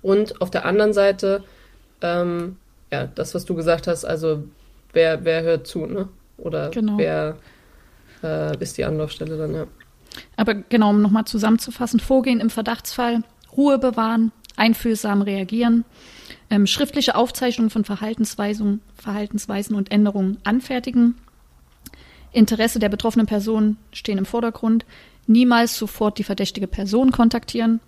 [0.02, 1.44] Und auf der anderen Seite,
[2.02, 2.58] ähm,
[2.92, 4.44] ja, das, was du gesagt hast, also
[4.94, 6.08] wer, wer hört zu, ne?
[6.38, 6.98] Oder Genau.
[6.98, 7.38] wer
[8.24, 9.68] äh, ist die Anlaufstelle dann, ja.
[10.36, 13.24] Aber genau, um nochmal zusammenzufassen, Vorgehen im Verdachtsfall,
[13.56, 15.86] Ruhe bewahren, einfühlsam reagieren,
[16.50, 21.16] ähm, schriftliche Aufzeichnungen von Verhaltensweisen, Verhaltensweisen und Änderungen anfertigen,
[22.34, 24.86] Interesse der betroffenen Person stehen im Vordergrund,
[25.28, 27.80] niemals sofort die verdächtige Person kontaktieren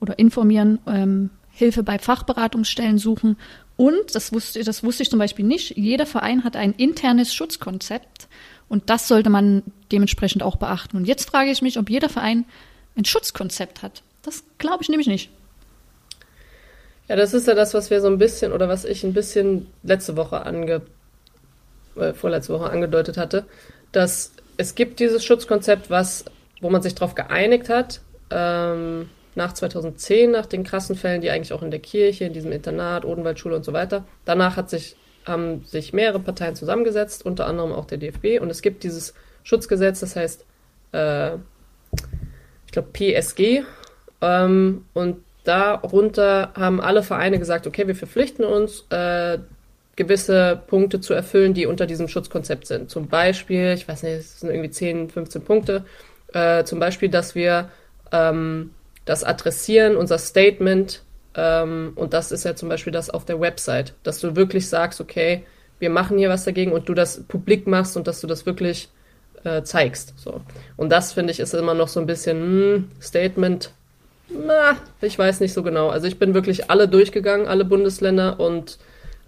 [0.00, 3.36] oder informieren, ähm, Hilfe bei Fachberatungsstellen suchen
[3.76, 8.28] und, das wusste, das wusste ich zum Beispiel nicht, jeder Verein hat ein internes Schutzkonzept
[8.68, 10.96] und das sollte man dementsprechend auch beachten.
[10.96, 12.44] Und jetzt frage ich mich, ob jeder Verein
[12.96, 14.02] ein Schutzkonzept hat.
[14.22, 15.30] Das glaube ich nämlich nicht.
[17.08, 19.66] Ja, das ist ja das, was wir so ein bisschen oder was ich ein bisschen
[19.82, 20.82] letzte Woche ange,
[21.96, 23.46] äh, vorletzte Woche angedeutet hatte,
[23.90, 26.24] dass es gibt dieses Schutzkonzept, was,
[26.60, 29.08] wo man sich darauf geeinigt hat, ähm,
[29.40, 33.06] nach 2010, nach den krassen Fällen, die eigentlich auch in der Kirche, in diesem Internat,
[33.06, 34.04] Odenwaldschule und so weiter.
[34.26, 38.38] Danach hat sich, haben sich mehrere Parteien zusammengesetzt, unter anderem auch der DFB.
[38.40, 40.44] Und es gibt dieses Schutzgesetz, das heißt,
[40.92, 41.36] äh,
[42.66, 43.64] ich glaube, PSG.
[44.20, 49.38] Ähm, und darunter haben alle Vereine gesagt, okay, wir verpflichten uns, äh,
[49.96, 52.90] gewisse Punkte zu erfüllen, die unter diesem Schutzkonzept sind.
[52.90, 55.84] Zum Beispiel, ich weiß nicht, es sind irgendwie 10, 15 Punkte,
[56.34, 57.70] äh, zum Beispiel, dass wir
[58.12, 58.70] ähm,
[59.10, 61.02] das adressieren, unser Statement,
[61.34, 65.00] ähm, und das ist ja zum Beispiel das auf der Website, dass du wirklich sagst,
[65.00, 65.44] okay,
[65.78, 68.88] wir machen hier was dagegen und du das publik machst und dass du das wirklich
[69.44, 70.14] äh, zeigst.
[70.16, 70.42] So.
[70.76, 73.72] Und das finde ich ist immer noch so ein bisschen hm, Statement
[74.32, 75.88] na, ich weiß nicht so genau.
[75.88, 78.78] Also ich bin wirklich alle durchgegangen, alle Bundesländer und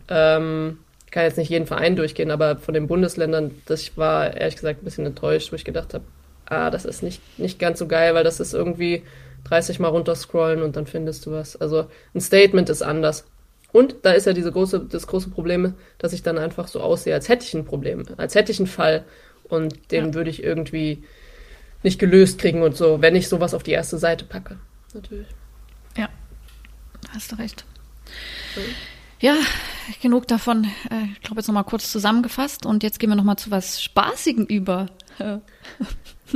[0.08, 0.78] ähm,
[1.10, 4.84] kann jetzt nicht jeden Verein durchgehen, aber von den Bundesländern, das war ehrlich gesagt ein
[4.84, 6.04] bisschen enttäuscht, wo ich gedacht habe,
[6.46, 9.02] ah, das ist nicht, nicht ganz so geil, weil das ist irgendwie
[9.44, 11.57] 30 Mal runterscrollen und dann findest du was.
[11.57, 13.24] Also ein Statement ist anders.
[13.72, 17.14] Und da ist ja diese große, das große Problem, dass ich dann einfach so aussehe,
[17.14, 19.05] als hätte ich ein Problem, als hätte ich einen Fall
[19.44, 20.14] und den ja.
[20.14, 21.05] würde ich irgendwie
[21.83, 24.59] nicht gelöst kriegen und so, wenn ich sowas auf die erste Seite packe
[24.94, 25.26] natürlich.
[25.96, 26.09] Ja,
[27.11, 27.64] hast du recht.
[28.57, 28.61] Mhm.
[29.20, 29.37] Ja,
[30.00, 30.64] genug davon.
[30.90, 34.46] Äh, ich glaube, jetzt nochmal kurz zusammengefasst und jetzt gehen wir nochmal zu was Spaßigem
[34.46, 34.87] über.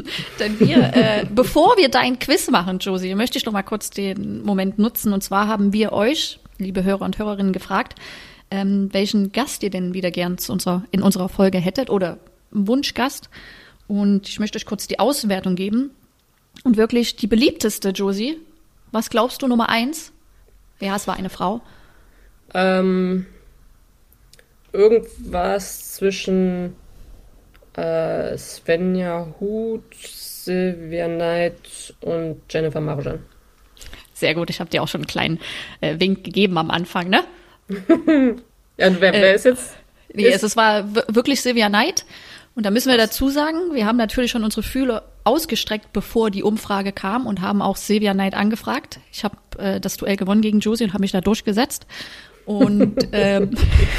[0.38, 4.42] Denn wir, äh, bevor wir dein Quiz machen, Josie, möchte ich noch mal kurz den
[4.42, 5.12] Moment nutzen.
[5.12, 7.98] Und zwar haben wir euch, liebe Hörer und Hörerinnen, gefragt,
[8.50, 12.18] ähm, welchen Gast ihr denn wieder gern zu unserer, in unserer Folge hättet oder
[12.50, 13.28] Wunschgast.
[13.88, 15.90] Und ich möchte euch kurz die Auswertung geben.
[16.64, 18.38] Und wirklich die beliebteste, Josie.
[18.92, 20.12] Was glaubst du, Nummer eins?
[20.80, 21.60] Ja, es war eine Frau.
[22.54, 23.26] Ähm,
[24.72, 26.74] irgendwas zwischen
[27.76, 33.20] äh, Svenja Huth, Sylvia Knight und Jennifer Marjan.
[34.14, 35.40] Sehr gut, ich habe dir auch schon einen kleinen
[35.80, 37.24] äh, Wink gegeben am Anfang, ne?
[37.68, 39.76] ja, und wer, wer äh, ist jetzt?
[40.14, 42.06] Nee, ist es war wirklich Sylvia Knight.
[42.54, 46.42] Und da müssen wir dazu sagen, wir haben natürlich schon unsere Fühler ausgestreckt, bevor die
[46.42, 48.98] Umfrage kam und haben auch Silvia Knight angefragt.
[49.12, 51.86] Ich habe äh, das Duell gewonnen gegen Josie und habe mich da durchgesetzt.
[52.46, 53.50] Und ähm,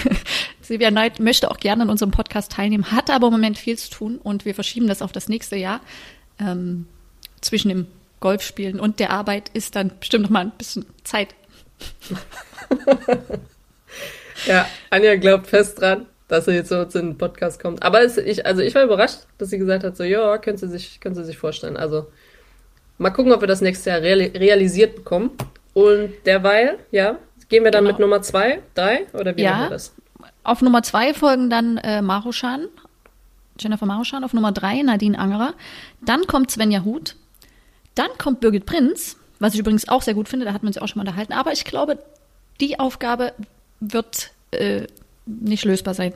[0.61, 3.91] Silvia Knight möchte auch gerne an unserem Podcast teilnehmen, hat aber im Moment viel zu
[3.91, 5.81] tun und wir verschieben das auf das nächste Jahr.
[6.39, 6.87] Ähm,
[7.41, 7.87] zwischen dem
[8.19, 11.35] Golfspielen und der Arbeit ist dann bestimmt noch mal ein bisschen Zeit.
[14.47, 17.83] ja, Anja glaubt fest dran dass er jetzt so zu einem Podcast kommt.
[17.83, 20.67] Aber es, ich, also ich war überrascht, dass sie gesagt hat, so, ja, können Sie
[20.67, 21.77] sich, können Sie sich vorstellen.
[21.77, 22.07] Also
[22.97, 25.31] mal gucken, ob wir das nächste Jahr reali realisiert bekommen.
[25.73, 27.17] Und derweil, ja,
[27.49, 27.93] gehen wir dann genau.
[27.93, 29.93] mit Nummer zwei, drei oder wie ja, machen wir das?
[30.43, 32.67] Auf Nummer zwei folgen dann äh, Maruschan,
[33.59, 35.53] Jennifer Maruschan, auf Nummer drei Nadine Angerer.
[36.01, 37.15] Dann kommt Svenja Huth.
[37.95, 40.81] Dann kommt Birgit Prinz, was ich übrigens auch sehr gut finde, da hat man sich
[40.81, 41.33] auch schon mal unterhalten.
[41.33, 41.99] Aber ich glaube,
[42.59, 43.33] die Aufgabe
[43.79, 44.87] wird äh,
[45.25, 46.13] nicht lösbar sein.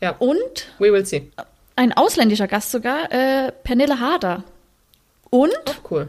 [0.00, 0.16] Ja.
[0.18, 1.30] Und We will see.
[1.76, 4.44] ein ausländischer Gast sogar, äh, Pernille Harder.
[5.30, 6.08] Und Ach, cool.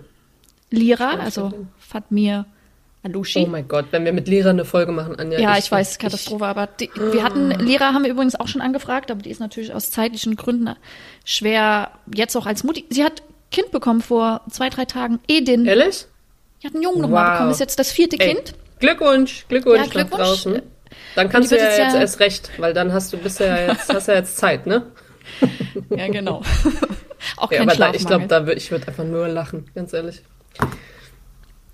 [0.69, 2.45] Lira, also Fatmir
[3.04, 3.44] Alushi.
[3.46, 5.39] Oh mein Gott, wenn wir mit Lira eine Folge machen, Anja.
[5.39, 8.48] Ja, ich, ich weiß, Katastrophe, ich, aber die, wir hatten, Lira haben wir übrigens auch
[8.48, 10.76] schon angefragt, aber die ist natürlich aus zeitlichen Gründen
[11.26, 12.86] schwer, jetzt auch als Mutti.
[12.89, 15.20] Sie hat Kind bekommen vor zwei, drei Tagen.
[15.28, 15.66] Edin.
[15.66, 16.06] Ehrlich?
[16.62, 17.02] Die hat einen Jungen wow.
[17.04, 18.54] nochmal bekommen, ist jetzt das vierte Ey, Kind.
[18.80, 20.24] Glückwunsch, Glückwunsch, ja, Glückwunsch.
[20.24, 20.62] draußen.
[21.16, 23.94] Dann kannst du ja jetzt, ja erst recht, weil dann hast du bist ja jetzt,
[23.94, 24.92] hast ja jetzt Zeit, ne?
[25.89, 26.42] ja, genau.
[27.38, 29.94] Auch kein ja, aber da, ich glaube, da würde ich würde einfach nur lachen, ganz
[29.94, 30.22] ehrlich.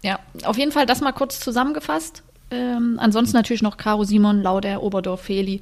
[0.01, 2.23] Ja, auf jeden Fall das mal kurz zusammengefasst.
[2.51, 5.61] Ähm, ansonsten natürlich noch Caro Simon, Lauder, Oberdorf, Feli,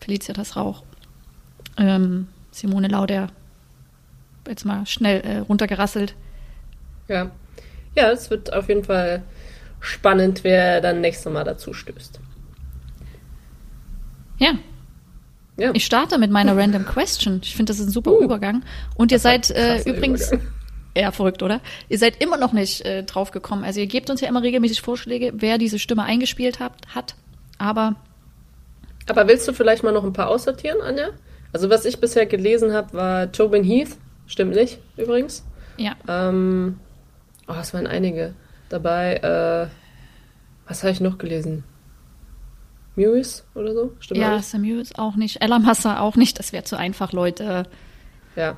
[0.00, 0.82] Felicitas Rauch,
[1.76, 3.28] ähm, Simone Lauder.
[4.46, 6.14] Jetzt mal schnell äh, runtergerasselt.
[7.08, 7.30] Ja.
[7.94, 9.22] Ja, es wird auf jeden Fall
[9.80, 12.20] spannend, wer dann nächstes Mal dazu stößt.
[14.38, 14.52] Ja.
[15.56, 15.70] Ja.
[15.74, 17.40] Ich starte mit meiner Random Question.
[17.42, 18.62] Ich finde, das ist ein super Uh, Übergang.
[18.96, 20.48] Und ihr seid äh, übrigens, Übergang.
[21.00, 21.60] Ja, verrückt, oder?
[21.88, 23.64] Ihr seid immer noch nicht äh, drauf gekommen.
[23.64, 26.72] Also ihr gebt uns ja immer regelmäßig Vorschläge, wer diese Stimme eingespielt hat.
[26.94, 27.14] hat.
[27.58, 27.96] Aber
[29.08, 31.10] Aber willst du vielleicht mal noch ein paar aussortieren, Anja?
[31.52, 33.96] Also was ich bisher gelesen habe, war Tobin Heath.
[34.26, 35.44] Stimmt nicht, übrigens.
[35.76, 36.80] ja, Ähm,
[37.46, 38.34] oh, es waren einige
[38.68, 39.16] dabei.
[39.16, 39.68] Äh,
[40.68, 41.62] was habe ich noch gelesen?
[42.96, 43.92] Mewis oder so?
[44.00, 44.46] Stimmt ja, nicht?
[44.46, 46.38] Samuels auch nicht, Ella Massa auch nicht.
[46.38, 47.64] Das wäre zu einfach, Leute.
[48.34, 48.56] Ja.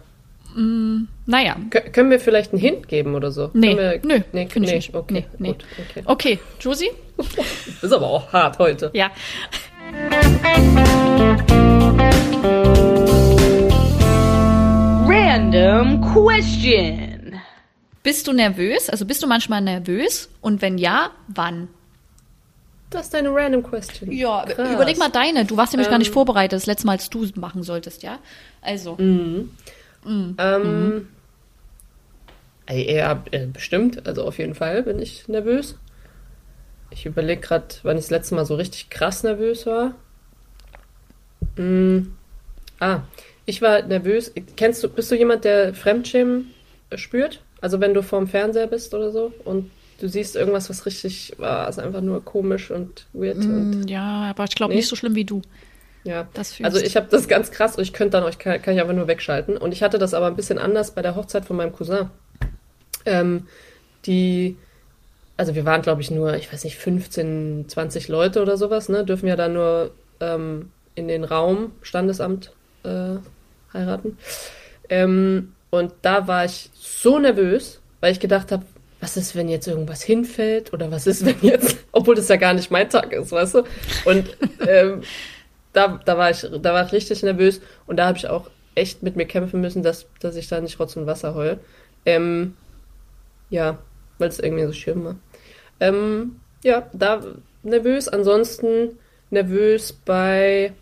[1.27, 3.51] Naja, Kö- können wir vielleicht einen Hint geben oder so?
[3.53, 4.95] Nee, Können wir, nö, nee, finde ich nee, nicht.
[4.95, 5.49] Okay, Nee, nee.
[5.53, 6.03] gut, okay.
[6.05, 6.91] okay, Josie?
[7.83, 8.91] Ist aber auch hart heute.
[8.93, 9.11] Ja.
[15.07, 17.41] Random question.
[18.03, 18.89] Bist du nervös?
[18.91, 20.29] Also bist du manchmal nervös?
[20.41, 21.69] Und wenn ja, wann?
[22.91, 24.11] Das ist deine random question.
[24.13, 24.71] Ja, Krass.
[24.73, 25.45] überleg mal deine.
[25.45, 26.15] Du warst nämlich gar nicht Ähm.
[26.15, 28.19] vorbereitet, das letzte Mal, als du es machen solltest, ja?
[28.63, 28.97] Also,
[30.39, 31.09] Ähm,
[32.67, 34.07] ey, ja, äh, bestimmt.
[34.07, 35.77] Also auf jeden Fall bin ich nervös.
[36.91, 39.95] Ich überlege gerade, wann ich das letzte Mal so richtig krass nervös war.
[41.57, 42.09] Mm.
[42.81, 43.01] Ah,
[43.47, 44.33] ich war nervös.
[44.57, 46.51] Kennst du, bist du jemand, der Fremdschämen
[46.95, 47.41] spürt?
[47.61, 51.69] Also wenn du vorm Fernseher bist oder so und du siehst irgendwas, was richtig war,
[51.69, 54.79] ist einfach nur komisch und weird und mm, ja, aber ich glaube Nee.
[54.79, 55.43] nicht so schlimm wie du.
[56.05, 56.27] Ja.
[56.63, 58.95] Also ich habe das ganz krass und ich könnte dann euch kann, kann ich einfach
[58.95, 59.57] nur wegschalten.
[59.57, 62.11] Und ich hatte das aber ein bisschen anders bei der Hochzeit von meinem Cousin.
[63.05, 63.47] Ähm,
[64.07, 64.57] die,
[65.37, 69.05] also wir waren glaube ich nur, ich weiß nicht, 15, 20 Leute oder sowas, ne?
[69.05, 72.53] Dürfen ja dann nur ähm, in den Raum Standesamt
[72.85, 73.17] äh,
[73.73, 74.19] heiraten.
[74.89, 78.65] Ähm, und da war ich so nervös, weil ich gedacht habe,
[79.01, 82.55] was ist, wenn jetzt irgendwas hinfällt oder was ist, wenn jetzt, obwohl das ja gar
[82.55, 83.63] nicht mein Tag ist, weißt du?
[84.05, 85.03] Und ähm,
[85.73, 89.03] da, da, war ich, da war ich richtig nervös und da habe ich auch echt
[89.03, 91.59] mit mir kämpfen müssen, dass, dass ich da nicht Rotz und Wasser heul.
[92.07, 92.57] Ähm,
[93.51, 93.79] ja,
[94.19, 95.17] weil es irgendwie so schlimm war.
[95.81, 97.21] Ähm, ja, da
[97.63, 98.09] nervös.
[98.09, 98.99] Ansonsten
[99.31, 100.73] nervös bei,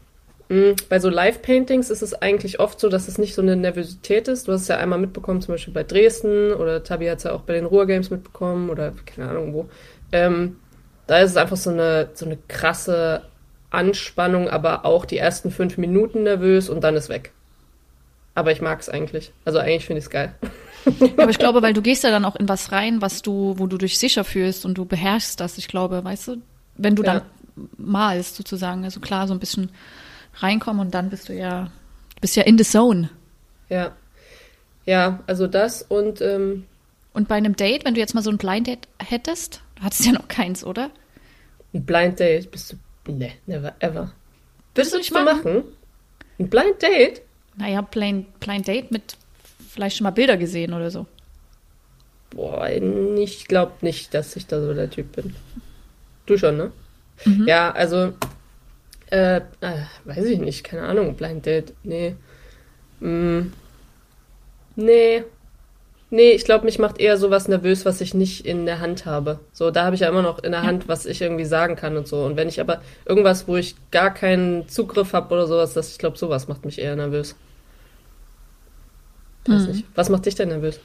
[0.49, 4.29] mh, bei so Live-Paintings ist es eigentlich oft so, dass es nicht so eine Nervosität
[4.29, 4.49] ist.
[4.49, 7.33] Du hast es ja einmal mitbekommen, zum Beispiel bei Dresden oder Tabi hat es ja
[7.33, 9.67] auch bei den Ruhr-Games mitbekommen oder keine Ahnung wo.
[10.13, 10.57] Ähm,
[11.07, 13.23] da ist es einfach so eine, so eine krasse
[13.71, 17.33] Anspannung, aber auch die ersten fünf Minuten nervös und dann ist weg.
[18.35, 19.33] Aber ich mag es eigentlich.
[19.45, 20.35] Also eigentlich finde ich es geil.
[21.17, 23.67] Aber ich glaube, weil du gehst ja dann auch in was rein, was du, wo
[23.67, 25.59] du dich sicher fühlst und du beherrschst das.
[25.59, 26.37] Ich glaube, weißt du,
[26.77, 27.23] wenn du dann Ja.
[27.79, 29.71] malst sozusagen, also klar, so ein bisschen
[30.37, 31.71] reinkommen und dann bist du ja,
[32.21, 33.09] bist ja in the zone.
[33.69, 33.93] Ja.
[34.85, 36.67] Ja, also das und ähm,
[37.15, 40.05] Und bei einem Date, wenn du jetzt mal so ein Blind Date hättest, du hattest
[40.07, 40.91] ja noch keins, oder?
[41.75, 42.77] ein Blind Date bist du.
[43.07, 44.13] Ne, never ever.
[44.75, 45.65] Würdest du nicht du machen?
[46.39, 47.23] Ein Blind Date?
[47.57, 49.17] Naja, Blind, Blind Date mit
[49.69, 51.07] vielleicht schon mal Bilder gesehen oder so.
[52.31, 55.35] Boah, ich glaube nicht, dass ich da so der Typ bin.
[56.27, 56.73] Du schon, ne?
[57.47, 58.13] Ja, also,
[59.11, 59.43] äh, äh,
[60.05, 62.15] weiß ich nicht, keine Ahnung, Blind Date, nee.
[63.01, 63.53] Mm,
[64.75, 65.25] nee.
[66.17, 69.39] Nee, ich glaube, mich macht eher sowas nervös, was ich nicht in der Hand habe.
[69.53, 70.67] So, da habe ich ja immer noch in der Ja.
[70.67, 72.25] Hand, was ich irgendwie sagen kann und so.
[72.25, 75.99] Und wenn ich aber irgendwas, wo ich gar keinen Zugriff habe oder sowas, das, ich
[75.99, 77.37] glaube, sowas macht mich eher nervös.
[79.47, 79.85] Weiß nicht.
[79.95, 80.81] Was macht dich denn nervös?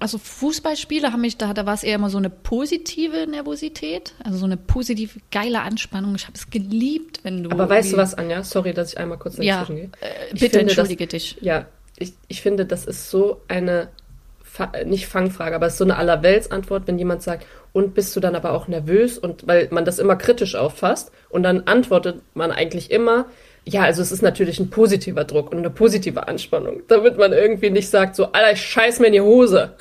[0.00, 4.36] Also Fußballspiele haben mich, da, da war es eher immer so eine positive Nervosität, also
[4.36, 6.16] so eine positive, geile Anspannung.
[6.16, 7.50] Ich habe es geliebt, wenn du.
[7.50, 8.42] Aber weißt du was, Anja?
[8.42, 9.84] Sorry, dass ich einmal kurz Ja, dazwischen gehe.
[10.02, 11.38] äh, Ich bitte finde, entschuldige das, dich.
[11.40, 11.66] Ja,
[12.02, 13.88] ich, ich finde, das ist so eine,
[14.84, 18.34] nicht Fangfrage, aber es ist so eine Allerweltsantwort, wenn jemand sagt, und bist du dann
[18.34, 19.18] aber auch nervös?
[19.18, 23.26] Und weil man das immer kritisch auffasst und dann antwortet man eigentlich immer,
[23.64, 27.70] ja, also es ist natürlich ein positiver Druck und eine positive Anspannung, damit man irgendwie
[27.70, 29.74] nicht sagt, so, Alter, ich scheiß mir in die Hose.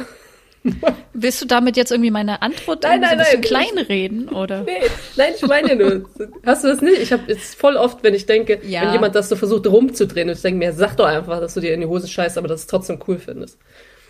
[1.13, 3.75] Willst du damit jetzt irgendwie meine Antwort Nein, irgendwie so ein nein, nein.
[3.75, 4.29] kleinreden?
[4.29, 4.61] Oder?
[4.63, 4.81] Nee,
[5.17, 6.09] nein, ich meine nur,
[6.45, 6.99] hast du das nicht?
[7.01, 8.81] Ich habe jetzt voll oft, wenn ich denke, Ja.
[8.83, 11.59] wenn jemand das so versucht rumzudrehen und ich denke mir, sag doch einfach, dass du
[11.61, 13.57] dir in die Hose scheißt, aber dass du es trotzdem cool findest.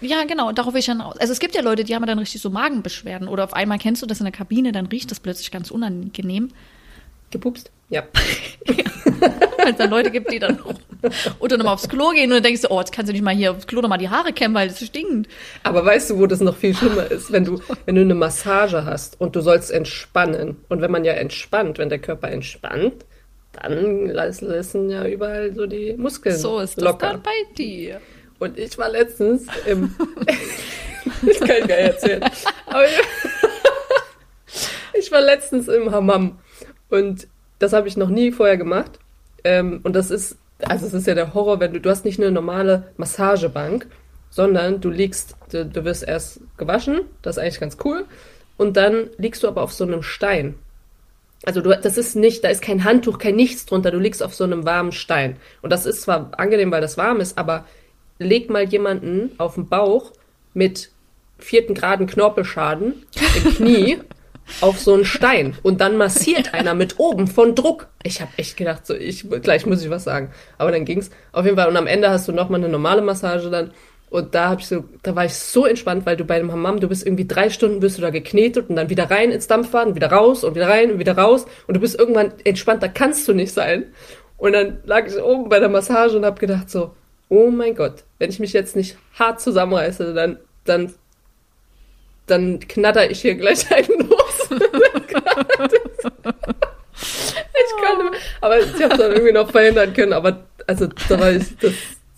[0.01, 1.15] Ja, genau, und darauf will ich dann aus.
[1.17, 3.27] Also es gibt ja Leute, die haben dann richtig so Magenbeschwerden.
[3.27, 6.49] Oder auf einmal kennst du das in der Kabine, dann riecht das plötzlich ganz unangenehm.
[7.29, 7.71] Gepupst?
[7.91, 8.03] Ja.
[9.57, 10.59] Weil es dann Leute gibt, die dann
[11.39, 13.35] oder nochmal aufs Klo gehen und dann denkst du, oh, jetzt kannst du nicht mal
[13.35, 15.29] hier aufs Klo nochmal die Haare kämmen, weil es stinkt.
[15.63, 17.31] Aber weißt du, wo das noch viel schlimmer ist?
[17.31, 20.57] Wenn du, wenn du eine Massage hast und du sollst entspannen.
[20.69, 23.05] Und wenn man ja entspannt, wenn der Körper entspannt,
[23.51, 27.09] dann lassen ja überall so die Muskeln So ist das locker.
[27.09, 27.99] dann bei dir.
[28.39, 29.93] Und ich war letztens im.
[31.21, 32.23] das kann ich gar nicht erzählen.
[32.67, 32.99] Aber ich,
[34.93, 36.39] ich war letztens im Hammam.
[36.89, 37.27] Und
[37.61, 38.99] das habe ich noch nie vorher gemacht.
[39.43, 42.19] Ähm, und das ist, also es ist ja der Horror, wenn du, du hast nicht
[42.19, 43.87] eine normale Massagebank,
[44.29, 48.05] sondern du liegst, du, du wirst erst gewaschen, das ist eigentlich ganz cool,
[48.57, 50.55] und dann liegst du aber auf so einem Stein.
[51.43, 54.33] Also du, das ist nicht, da ist kein Handtuch, kein nichts drunter, du liegst auf
[54.33, 55.37] so einem warmen Stein.
[55.61, 57.65] Und das ist zwar angenehm, weil das warm ist, aber
[58.19, 60.11] leg mal jemanden auf den Bauch
[60.53, 60.91] mit
[61.39, 63.99] vierten Graden Knorpelschaden im Knie
[64.59, 67.87] auf so einen Stein und dann massiert einer mit oben von Druck.
[68.03, 71.45] Ich habe echt gedacht, so ich gleich muss ich was sagen, aber dann ging's auf
[71.45, 73.71] jeden Fall und am Ende hast du noch mal eine normale Massage dann
[74.11, 76.81] und da hab ich so, da war ich so entspannt, weil du bei dem Hammam,
[76.81, 79.95] du bist irgendwie drei Stunden bist du da geknetet und dann wieder rein ins Dampfbad
[79.95, 83.25] wieder raus und wieder rein und wieder raus und du bist irgendwann entspannt, da kannst
[83.29, 83.85] du nicht sein.
[84.37, 86.91] Und dann lag ich oben bei der Massage und hab gedacht so,
[87.29, 90.93] oh mein Gott, wenn ich mich jetzt nicht hart zusammenreiße, dann, dann,
[92.27, 94.10] dann knatter ich hier gleich einen.
[96.23, 101.57] Ich kann, aber ich habe dann irgendwie noch verhindern können, aber also da war ich,
[101.59, 101.73] das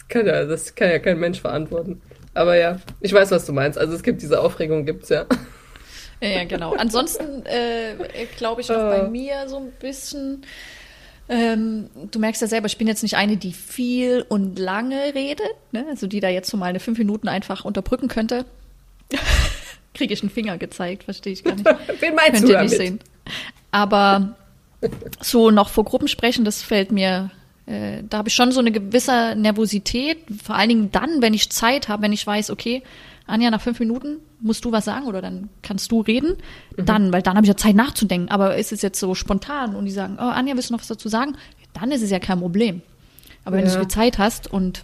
[0.09, 2.01] kann ja, das kann ja kein Mensch verantworten.
[2.33, 3.77] Aber ja, ich weiß, was du meinst.
[3.77, 5.25] Also es gibt diese Aufregung, gibt's ja.
[6.21, 6.73] Ja, ja genau.
[6.73, 7.95] Ansonsten äh,
[8.37, 8.97] glaube ich noch Ah.
[9.03, 10.43] bei mir so ein bisschen.
[11.29, 15.47] Ähm, du merkst ja selber, ich bin jetzt nicht eine, die viel und lange redet,
[15.71, 15.85] ne?
[15.89, 18.45] also die da jetzt so mal eine fünf Minuten einfach unterbrücken könnte.
[19.93, 21.65] Kriege ich einen Finger gezeigt, verstehe ich gar nicht.
[22.01, 22.87] Wen meinst Könnt du ihr nicht damit?
[22.87, 22.99] sehen.
[23.71, 24.35] Aber
[25.21, 27.31] so noch vor Gruppen sprechen, das fällt mir,
[27.65, 30.17] äh, da habe ich schon so eine gewisse Nervosität.
[30.43, 32.83] Vor allen Dingen dann, wenn ich Zeit habe, wenn ich weiß, okay,
[33.25, 36.35] Anja, nach fünf Minuten musst du was sagen oder dann kannst du reden.
[36.75, 36.85] Mhm.
[36.85, 38.29] Dann, weil dann habe ich ja Zeit nachzudenken.
[38.29, 40.87] Aber ist es jetzt so spontan und die sagen, oh, Anja, willst du noch was
[40.87, 41.37] dazu sagen?
[41.73, 42.81] Dann ist es ja kein Problem.
[43.45, 43.73] Aber wenn du Ja.
[43.73, 44.83] so viel Zeit hast und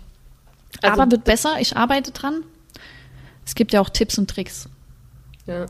[0.81, 2.43] Also- aber wird besser, ich arbeite dran.
[3.45, 4.69] Es gibt ja auch Tipps und Tricks.
[5.47, 5.65] Ja,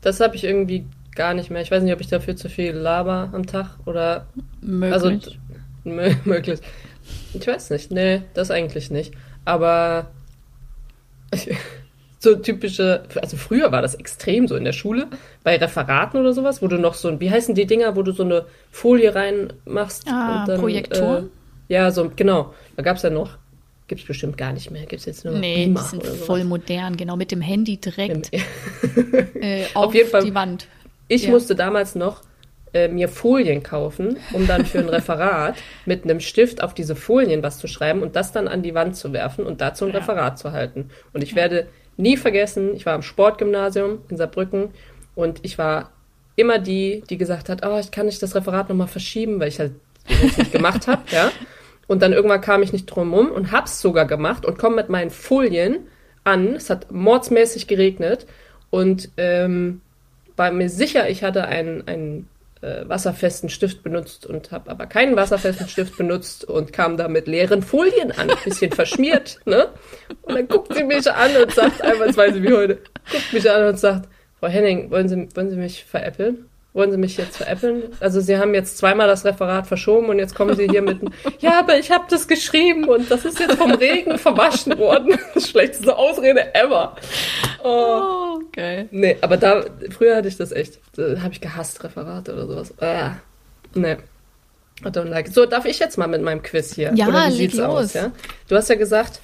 [0.00, 1.62] das habe ich irgendwie gar nicht mehr.
[1.62, 4.26] Ich weiß nicht, ob ich dafür zu viel laber am Tag oder
[4.60, 4.92] Möglich.
[4.92, 5.08] also
[5.84, 6.60] mö- möglich.
[7.34, 7.90] Ich weiß nicht.
[7.90, 9.12] Nee, das eigentlich nicht.
[9.44, 10.10] Aber
[12.18, 15.08] so typische, also früher war das extrem so in der Schule,
[15.42, 18.12] bei Referaten oder sowas, wo du noch so ein, wie heißen die Dinger, wo du
[18.12, 21.26] so eine Folie reinmachst Ah, und dann, Projektoren?
[21.68, 22.54] Äh, ja, so, genau.
[22.76, 23.36] Da gab's ja noch.
[23.86, 24.86] Gibt's bestimmt gar nicht mehr.
[24.86, 28.30] Gibt's jetzt nur noch Nee, Beamer die sind voll modern, genau, mit dem Handy direkt
[29.40, 30.66] äh, auf, jeden Fall- die Wand.
[31.08, 31.30] Ich Ja.
[31.30, 32.22] musste damals noch
[32.72, 35.54] äh, mir Folien kaufen, um dann für ein Referat
[35.86, 38.96] mit einem Stift auf diese Folien was zu schreiben und das dann an die Wand
[38.96, 39.98] zu werfen und dazu ein Ja.
[39.98, 40.90] Referat zu halten.
[41.12, 44.70] Und ich werde nie vergessen, ich war am Sportgymnasium in Saarbrücken
[45.14, 45.92] und ich war
[46.36, 49.60] immer die, die gesagt hat, oh, ich kann nicht das Referat nochmal verschieben, weil ich
[49.60, 49.72] halt
[50.08, 51.30] das nicht gemacht habe, ja.
[51.86, 54.88] Und dann irgendwann kam ich nicht drum rum und hab's sogar gemacht und komme mit
[54.88, 55.86] meinen Folien
[56.24, 56.54] an.
[56.56, 58.26] Es hat mordsmäßig geregnet
[58.70, 59.80] und ähm,
[60.36, 62.28] war mir sicher, ich hatte einen, einen
[62.60, 67.26] äh, wasserfesten Stift benutzt und habe aber keinen wasserfesten Stift benutzt und kam da mit
[67.26, 69.68] leeren Folien an, bisschen verschmiert, ne?
[70.22, 72.78] Und dann guckt sie mich an und sagt, einmalsweise wie heute,
[73.10, 74.08] guckt mich an und sagt,
[74.40, 76.46] Frau Henning, wollen Sie, wollen Sie mich veräppeln?
[76.74, 77.84] Wollen Sie mich jetzt veräppeln?
[78.00, 81.12] Also Sie haben jetzt zweimal das Referat verschoben und jetzt kommen Sie hier mit, einem,
[81.38, 85.16] ja, aber ich habe das geschrieben und das ist jetzt vom Regen verwaschen worden.
[85.38, 86.96] Schlechteste Ausrede ever.
[87.62, 88.24] Oh.
[88.34, 88.88] Oh, geil.
[88.90, 89.64] Nee, aber da,
[89.96, 90.80] früher hatte ich das echt.
[90.96, 92.74] Da habe ich gehasst, Referate oder sowas.
[92.80, 93.12] Ah,
[93.74, 93.96] nee.
[94.84, 95.28] I don't like.
[95.28, 95.34] it.
[95.34, 96.92] So, darf ich jetzt mal mit meinem Quiz hier?
[96.94, 97.82] Ja, oder wie sieht's aus?
[97.82, 97.94] los.
[97.94, 98.12] Ja?
[98.48, 99.20] Du hast ja gesagt,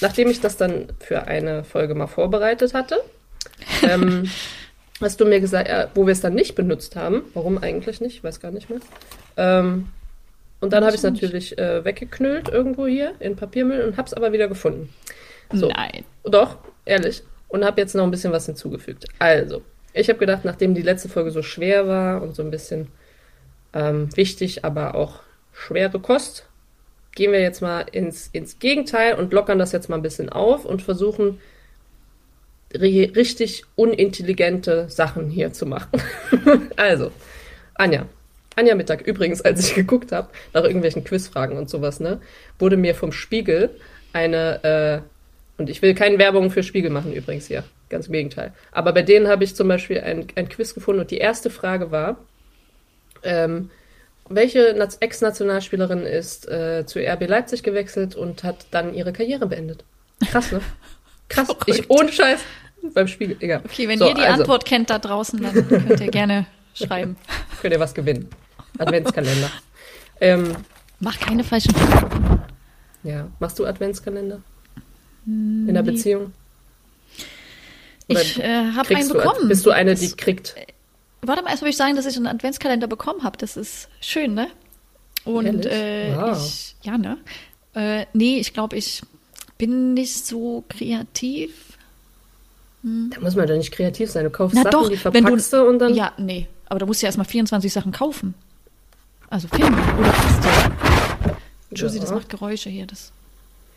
[0.00, 3.02] nachdem ich das dann für eine Folge mal vorbereitet hatte,
[3.82, 4.30] ähm,
[5.02, 7.22] hast du mir gesagt, ja, wo wir es dann nicht benutzt haben.
[7.34, 8.16] Warum eigentlich nicht?
[8.16, 8.80] Ich weiß gar nicht mehr.
[9.36, 9.88] Ähm,
[10.60, 14.14] und dann habe ich es natürlich äh, weggeknüllt irgendwo hier in Papiermüll und habe es
[14.14, 14.92] aber wieder gefunden.
[15.52, 15.68] So.
[15.68, 16.04] Nein.
[16.24, 17.22] Doch, ehrlich.
[17.48, 19.06] Und habe jetzt noch ein bisschen was hinzugefügt.
[19.18, 19.62] Also,
[19.92, 22.88] ich habe gedacht, nachdem die letzte Folge so schwer war und so ein bisschen
[23.74, 25.20] ähm, wichtig, aber auch
[25.52, 26.46] schwere Kost,
[27.14, 30.64] gehen wir jetzt mal ins, ins Gegenteil und lockern das jetzt mal ein bisschen auf
[30.64, 31.40] und versuchen,
[32.80, 36.00] richtig unintelligente Sachen hier zu machen.
[36.76, 37.12] also,
[37.74, 38.06] Anja.
[38.54, 42.20] Anja Mittag, übrigens, als ich geguckt habe, nach irgendwelchen Quizfragen und sowas, ne,
[42.58, 43.70] wurde mir vom Spiegel
[44.12, 48.52] eine, äh, und ich will keine Werbung für Spiegel machen übrigens hier, ganz im Gegenteil.
[48.70, 51.90] Aber bei denen habe ich zum Beispiel ein, ein Quiz gefunden und die erste Frage
[51.90, 52.18] war,
[53.22, 53.70] ähm,
[54.28, 59.84] welche Ex-Nationalspielerin ist äh, zu RB Leipzig gewechselt und hat dann ihre Karriere beendet?
[60.30, 60.60] Krass, ne?
[61.28, 61.48] Krass.
[61.66, 62.40] Ich, ohne Scheiß
[62.94, 63.62] beim Spiegel, egal.
[63.64, 67.16] Okay, wenn So, ihr die also, Antwort kennt da draußen, dann könnt ihr gerne schreiben.
[67.60, 68.28] Könnt ihr was gewinnen.
[68.78, 69.50] Adventskalender.
[70.20, 70.56] ähm,
[71.00, 72.42] Mach keine falschen Fragen.
[73.02, 74.40] ja, machst du Adventskalender?
[75.26, 75.90] In der Nee.
[75.92, 76.32] Beziehung?
[78.08, 79.48] Oder Ich äh, habe einen kriegst du, bekommen.
[79.48, 80.54] bist du eine, die Das- kriegt?
[81.24, 83.38] Warte mal, erst will ich sagen, dass ich einen Adventskalender bekommen habe.
[83.38, 84.48] Das ist schön, ne?
[85.24, 86.36] Und äh, Wow.
[86.36, 87.18] ich, ja, ne?
[87.74, 89.02] Äh, nee, ich glaube, ich
[89.56, 91.71] bin nicht so kreativ.
[92.82, 94.24] Da muss man doch nicht kreativ sein.
[94.24, 95.30] Du kaufst Na Sachen, doch, die wenn du.
[95.30, 95.94] verpackst du und dann.
[95.94, 96.48] Ja, nee.
[96.68, 98.34] Aber da musst du ja erstmal 24 Sachen kaufen.
[99.30, 99.74] Also finden.
[99.98, 101.36] Oder basteln.
[101.70, 102.16] Josie, das Ja.
[102.16, 102.86] macht Geräusche hier.
[102.86, 103.12] Das.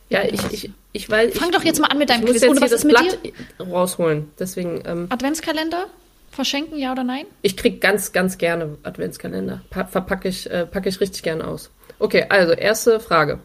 [0.10, 1.38] Ja, ich, ich, ich weiß.
[1.38, 2.50] Fang ich, doch jetzt mal an mit deinem ich muss Quiz.
[2.50, 2.80] Und jetzt hier was das
[3.14, 4.30] ist mit Blatt rausholen.
[4.40, 5.86] Deswegen, ähm, Adventskalender?
[6.32, 7.26] Verschenken, ja oder nein?
[7.44, 9.62] ich krieg ganz, ganz gerne Adventskalender.
[9.70, 11.70] Pa verpacke ich, äh, packe ich richtig gerne aus.
[12.00, 13.40] Okay, also erste Frage.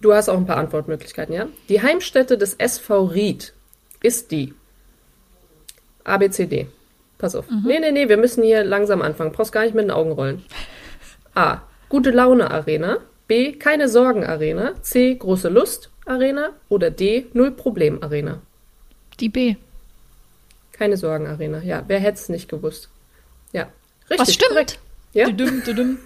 [0.00, 1.48] Du hast auch ein paar Antwortmöglichkeiten, ja?
[1.68, 3.52] Die Heimstätte des SV Ried
[4.02, 4.54] ist die
[6.04, 6.68] A, B, C, D.
[7.18, 7.46] Pass auf.
[7.64, 9.32] Nee, nee, nee, wir müssen hier langsam anfangen.
[9.32, 10.44] Brauchst gar nicht mit den Augen rollen.
[11.34, 11.62] A.
[11.88, 12.98] Gute Laune Arena.
[13.26, 13.52] B.
[13.52, 14.74] Keine Sorgen Arena.
[14.82, 15.14] C.
[15.14, 16.50] Große Lust Arena.
[16.68, 17.26] Oder D.
[17.32, 18.40] Null Problem Arena.
[19.18, 19.56] Die B.
[20.72, 21.62] Keine Sorgen Arena.
[21.62, 22.90] Ja, wer hätte es nicht gewusst?
[23.52, 23.68] Ja,
[24.10, 24.18] richtig.
[24.20, 24.50] Was stimmt?
[24.50, 24.78] korrekt.
[25.14, 25.98] Ja, Düdüm, düdüm.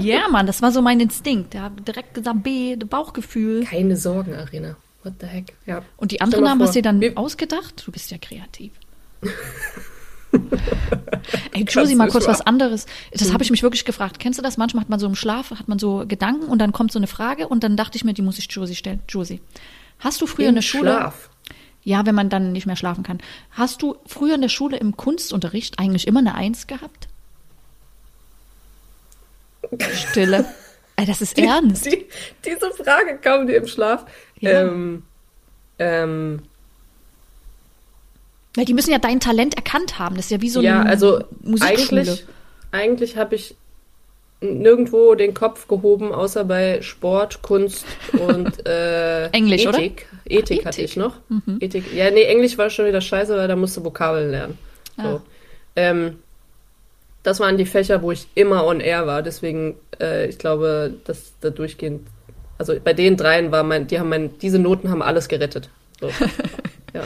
[0.00, 1.54] Ja, Mann, das war so mein Instinkt.
[1.54, 3.64] Der hat direkt gesagt B, Bauchgefühl.
[3.64, 4.76] keine Sorgen Arena.
[5.02, 5.52] What the heck?
[5.66, 5.82] Ja.
[5.96, 7.82] Und die anderen Namen vor, hast du dir dann wir- ausgedacht?
[7.86, 8.72] Du bist ja kreativ.
[11.52, 12.32] Ey, Josie, mal kurz wahr?
[12.34, 12.86] was anderes.
[13.12, 13.34] Das Mhm.
[13.34, 14.18] habe ich mich wirklich gefragt.
[14.18, 14.56] Kennst du das?
[14.56, 17.06] Manchmal hat man so im Schlaf, hat man so Gedanken und dann kommt so eine
[17.06, 19.00] Frage und dann dachte ich mir, die muss ich Josie stellen.
[19.08, 19.40] Josie,
[20.00, 21.30] hast du früher in der Schule, Schlaf.
[21.84, 23.18] ja, wenn man dann nicht mehr schlafen kann,
[23.52, 27.08] hast du früher in der Schule im Kunstunterricht eigentlich immer eine Eins gehabt?
[30.10, 30.44] Stille.
[30.96, 31.86] Ey, das ist ernst.
[31.86, 32.06] Die,
[32.44, 34.04] diese Frage kam dir im Schlaf.
[34.40, 34.62] Ja.
[34.62, 35.02] Ähm,
[35.78, 36.42] ähm,
[38.54, 40.16] Weil die müssen ja dein Talent erkannt haben.
[40.16, 42.02] Das ist ja wie so ja, eine also Musikschule.
[42.02, 42.24] eigentlich,
[42.70, 43.56] eigentlich habe ich
[44.40, 49.78] nirgendwo den Kopf gehoben, außer bei Sport, Kunst und äh, Englisch, oder?
[49.78, 50.06] Ethik.
[50.26, 50.90] Ethik Ach, hatte Ethik.
[50.90, 51.16] ich noch.
[51.60, 51.92] Ethik.
[51.92, 54.58] Ja, nee, Englisch war schon wieder scheiße, weil da musste Vokabeln lernen.
[54.96, 55.02] So.
[55.02, 55.22] Ah.
[55.76, 56.18] Ähm,
[57.24, 59.22] das waren die Fächer, wo ich immer on air war.
[59.22, 62.06] Deswegen, äh, ich glaube, dass da durchgehend,
[62.58, 65.70] also bei den dreien war mein, die haben mein, diese Noten haben alles gerettet.
[66.00, 66.08] So.
[66.94, 67.02] ja.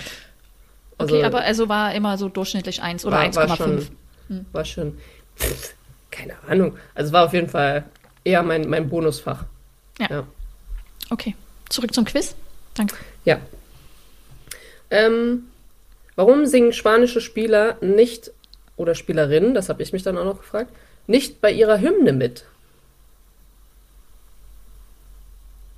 [0.98, 3.56] Also, Okay, aber also war immer so durchschnittlich 1 oder war, war 1,5.
[3.56, 4.98] schon, war schon,
[5.36, 5.74] pff,
[6.10, 6.76] keine Ahnung.
[6.96, 7.84] Also es war auf jeden Fall
[8.24, 9.44] eher mein, mein Bonusfach.
[10.00, 10.06] Ja.
[10.10, 10.26] Ja.
[11.10, 11.36] Okay,
[11.68, 12.34] zurück zum Quiz.
[12.74, 12.96] Danke.
[13.24, 13.38] Ja.
[14.90, 15.44] Ähm,
[16.16, 18.32] warum singen spanische Spieler nicht,
[18.78, 20.72] oder Spielerinnen, das habe ich mich dann auch noch gefragt,
[21.06, 22.46] nicht bei ihrer Hymne mit?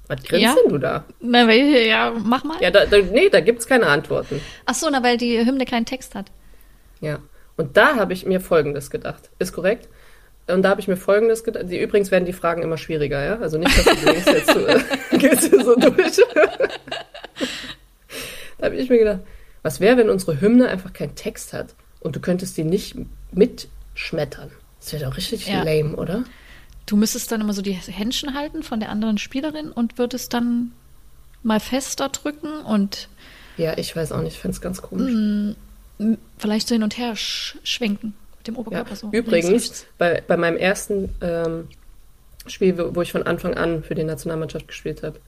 [0.07, 0.55] Was grinst Ja.
[0.63, 1.05] denn du da?
[1.21, 2.61] Ja, mach mal.
[2.61, 4.41] Ja, da, da, nee, da gibt's keine Antworten.
[4.67, 6.27] Ach so, na, weil die Hymne keinen Text hat.
[7.01, 7.21] Ja.
[7.57, 9.31] Und da habe ich mir Folgendes gedacht.
[9.39, 9.89] Ist korrekt?
[10.49, 11.67] Und da habe ich mir Folgendes gedacht.
[11.69, 13.39] Die, übrigens werden die Fragen immer schwieriger, ja?
[13.39, 14.81] Also nicht, dass du denkst, jetzt du, äh,
[15.19, 16.17] gehst du so durch.
[18.59, 19.21] da habe ich mir gedacht,
[19.63, 22.97] was wäre, wenn unsere Hymne einfach keinen Text hat und du könntest die nicht
[23.33, 24.51] mitschmettern?
[24.81, 25.63] Das wäre doch richtig Ja.
[25.63, 26.25] lame, oder?
[26.87, 30.73] Du müsstest dann immer so die Händchen halten von der anderen Spielerin und würdest dann
[31.43, 33.09] mal fester drücken und
[33.57, 34.35] Ja, ich weiß auch nicht.
[34.35, 35.13] Ich fände es ganz komisch.
[35.13, 38.61] mm, vielleicht so hin und her sch schwenken mit dem Ja.
[38.61, 39.11] Oberkörper so.
[39.13, 41.69] links, Übrigens, bei, bei meinem ersten ähm,
[42.47, 45.21] Spiel, wo ich von Anfang an für die Nationalmannschaft gespielt habe,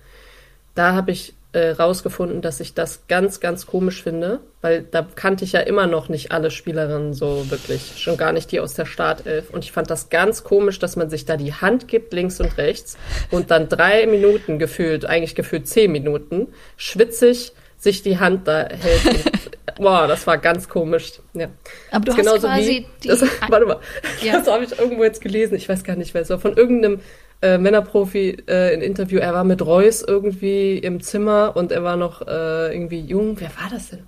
[0.75, 5.45] da habe ich äh, rausgefunden, dass ich das ganz, ganz komisch finde, weil da kannte
[5.45, 8.87] ich ja immer noch nicht alle Spielerinnen so wirklich, schon gar nicht die aus der
[8.87, 9.51] Startelf.
[9.51, 12.57] Und ich fand das ganz komisch, dass man sich da die Hand gibt, links und
[12.57, 12.97] rechts,
[13.31, 16.49] und dann drei Minuten gefühlt, eigentlich gefühlt zehn Minuten,
[16.79, 19.05] schwitzig sich die Hand da hält.
[19.05, 21.15] Und, boah, das war ganz komisch.
[21.35, 21.49] Ja.
[21.91, 23.09] Aber du Das hast quasi wie, die.
[23.09, 23.81] das, warte mal,
[24.23, 24.39] Ja.
[24.39, 27.01] das habe ich irgendwo jetzt gelesen, ich weiß gar nicht, wer es war, von irgendeinem
[27.43, 31.97] äh, Männerprofi äh, in Interview, er war mit Reus irgendwie im Zimmer und er war
[31.97, 34.05] noch äh, irgendwie jung, wer war das denn?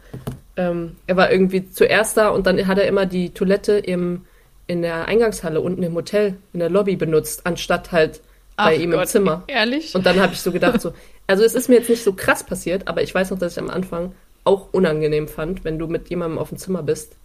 [0.57, 4.23] Ähm, er war irgendwie zuerst da und dann hat er immer die Toilette im,
[4.69, 8.21] in der Eingangshalle unten im Hotel, in der Lobby benutzt, anstatt halt
[8.57, 9.43] bei Ach ihm im Gott, Zimmer.
[9.49, 9.95] Ehrlich?
[9.97, 10.93] Und dann habe ich so gedacht, so,
[11.27, 13.59] also es ist mir jetzt nicht so krass passiert, aber ich weiß noch, dass ich
[13.59, 14.13] am Anfang
[14.45, 17.17] auch unangenehm fand, wenn du mit jemandem auf dem Zimmer bist.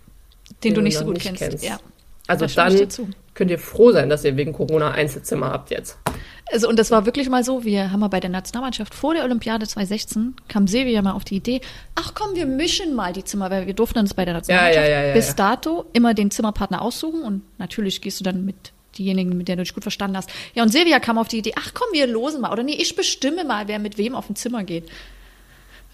[0.64, 1.44] den du den nicht du so noch gut nicht kennst.
[1.44, 1.64] kennst.
[1.64, 1.80] Ja.
[2.26, 3.10] Also dann zu.
[3.40, 5.98] Könnt ihr froh sein, dass ihr wegen Corona Einzelzimmer habt jetzt.
[6.52, 9.24] Also, und das war wirklich mal so, wir haben mal bei der Nationalmannschaft vor der
[9.24, 11.62] Olympiade 2016, kam Silvia mal auf die Idee,
[11.96, 14.94] ach komm, wir mischen mal die Zimmer, weil wir durften uns bei der Nationalmannschaft ja,
[14.94, 19.38] ja, ja, bis dato immer den Zimmerpartner aussuchen und natürlich gehst du dann mit diejenigen,
[19.38, 20.30] mit denen du dich gut verstanden hast.
[20.54, 22.94] Ja, und Silvia kam auf die Idee, ach komm, wir losen mal, oder nee, ich
[22.98, 24.90] bestimme mal, wer mit wem auf dem Zimmer geht.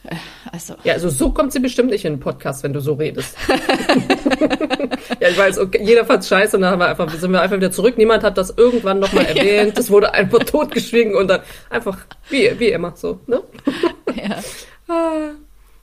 [0.08, 0.16] Äh,
[0.51, 3.36] Also, Ja, also so kommt sie bestimmt nicht in den Podcast, wenn du so redest.
[5.20, 7.58] ja, ich weiß, okay, jeder fand's scheiße und dann haben wir einfach, sind wir einfach
[7.58, 7.97] wieder zurück.
[7.97, 9.78] Niemand hat das irgendwann nochmal erwähnt.
[9.78, 11.97] Das wurde einfach totgeschwiegen und dann einfach
[12.30, 13.41] wie, wie immer so, ne?
[14.16, 14.39] ja.
[14.88, 15.32] Ah,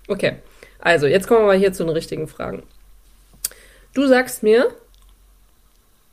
[0.09, 0.37] Okay,
[0.81, 2.63] also jetzt kommen wir mal hier zu den richtigen Fragen.
[3.95, 4.69] Du sagst mir,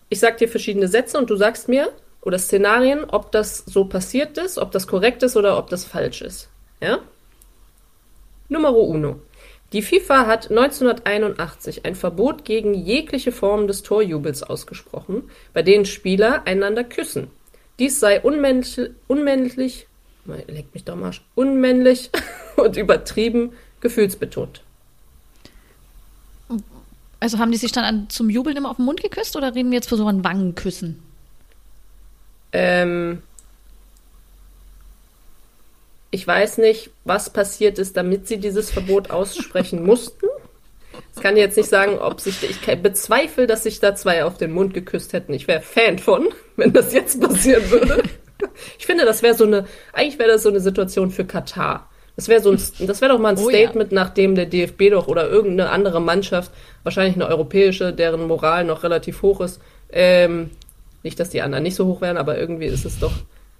[0.09, 1.89] ich sag dir verschiedene Sätze und du sagst mir
[2.21, 6.21] oder Szenarien, ob das so passiert ist, ob das korrekt ist oder ob das falsch
[6.21, 6.49] ist.
[6.81, 6.99] Ja?
[8.49, 9.19] Numero uno.
[9.71, 16.47] Die FIFA hat 1981 ein Verbot gegen jegliche Form des Torjubels ausgesprochen, bei denen Spieler
[16.47, 17.27] einander küssen.
[17.77, 19.87] Dies sei unmännlich, unmännlich,
[20.25, 22.09] leck mich doch Arsch, unmännlich
[22.57, 24.63] und übertrieben gefühlsbetont.
[27.19, 29.71] Also haben die sich dann an, zum Jubeln immer auf den Mund geküsst oder reden
[29.71, 31.01] wir jetzt von so einem Wangenküssen?
[32.51, 33.21] Ähm,
[36.11, 40.27] ich weiß nicht, was passiert ist, damit sie dieses Verbot aussprechen mussten.
[41.15, 42.43] Ich kann jetzt nicht sagen, ob sich.
[42.43, 45.33] Ich bezweifle, dass sich da zwei auf den Mund geküsst hätten.
[45.33, 48.03] Ich wäre Fan von, wenn das jetzt passieren würde.
[48.77, 49.65] Ich finde, das wäre so eine.
[49.93, 51.89] Eigentlich wäre das so eine Situation für Katar.
[52.15, 55.07] Das wäre so ein, das wäre doch mal ein Oh, Statement, nachdem der DFB doch
[55.07, 56.51] oder irgendeine andere Mannschaft,
[56.83, 60.49] wahrscheinlich eine europäische, deren Moral noch relativ hoch ist, ähm,
[61.01, 63.13] nicht, dass die anderen nicht so hoch wären, aber irgendwie ist es doch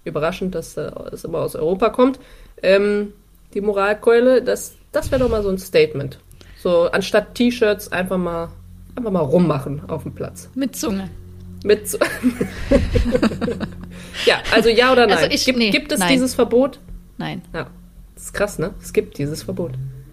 [0.10, 2.20] überraschend, dass äh, es immer aus Europa kommt.
[2.62, 3.14] Ähm,
[3.54, 6.20] die Moralkeule, das, das wäre doch mal so ein Statement.
[6.58, 8.50] So anstatt T-Shirts einfach mal
[8.96, 10.50] einfach mal rummachen auf dem Platz.
[10.56, 11.10] Mit Zunge.
[11.64, 11.98] Mit so
[14.26, 15.18] ja, also ja oder nein.
[15.18, 16.14] Also ich- gibt, nee, gibt es nein.
[16.14, 16.80] dieses Verbot?
[17.18, 17.42] Nein.
[17.54, 17.68] Ja.
[18.16, 18.74] Das ist krass, ne?
[18.82, 19.72] Es gibt dieses Verbot.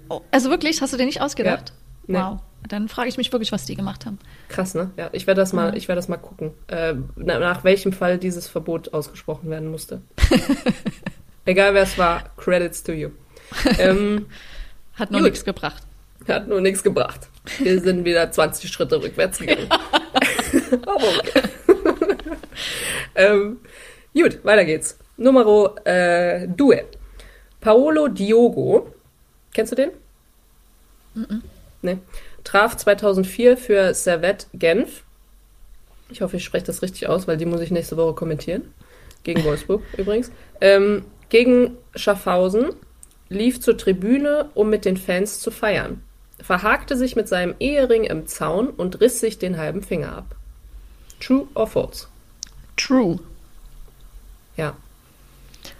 [0.09, 1.73] Oh, also wirklich, hast du dir nicht ausgedacht?
[2.07, 2.19] Nee.
[2.19, 2.41] Wow.
[2.69, 4.19] Dann frage ich mich wirklich, was die gemacht haben.
[4.49, 4.91] Krass, ne?
[4.97, 5.77] Ja, ich werde das mal, Mhm.
[5.77, 10.01] ich werde das mal gucken, äh, na- nach welchem Fall dieses Verbot ausgesprochen werden musste.
[11.45, 13.11] Egal wer es war, Credits to you.
[13.79, 14.27] ähm,
[14.95, 15.83] Hat nur nichts gebracht.
[16.27, 17.29] hat nur nichts gebracht.
[17.59, 19.69] Wir sind wieder 20 Schritte rückwärts gegangen.
[20.87, 21.43] Aber okay.
[23.15, 23.59] ähm,
[24.15, 24.99] gut, weiter geht's.
[25.19, 26.83] Numero äh, due.
[27.61, 28.93] Paolo Diogo.
[29.55, 29.91] Kennst du den?
[31.87, 31.99] Nee.
[32.43, 35.05] Traf 2004 für Servette Genf.
[36.09, 38.63] Ich hoffe, ich spreche das richtig aus, weil die muss ich nächste Woche kommentieren.
[39.23, 40.31] Gegen Wolfsburg übrigens.
[40.61, 42.71] Ähm, gegen Schaffhausen
[43.29, 46.03] lief zur Tribüne, um mit den Fans zu feiern.
[46.41, 50.37] Verhakte sich mit seinem Ehering im Zaun und riss sich den halben Finger ab.
[51.21, 52.07] True or false?
[52.77, 53.19] True.
[54.57, 54.77] Ja.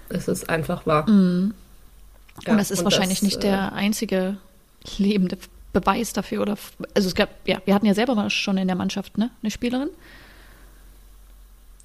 [0.09, 1.09] Es ist einfach wahr.
[1.11, 1.55] Mhm.
[2.45, 4.37] Ja, und das ist wahrscheinlich das, nicht äh, der einzige
[4.99, 5.37] lebende
[5.81, 6.43] Beweis dafür.
[6.43, 6.57] Oder
[6.95, 9.31] also es gab, ja, wir hatten ja selber mal schon in der Mannschaft, ne?
[9.43, 9.91] Eine Spielerin.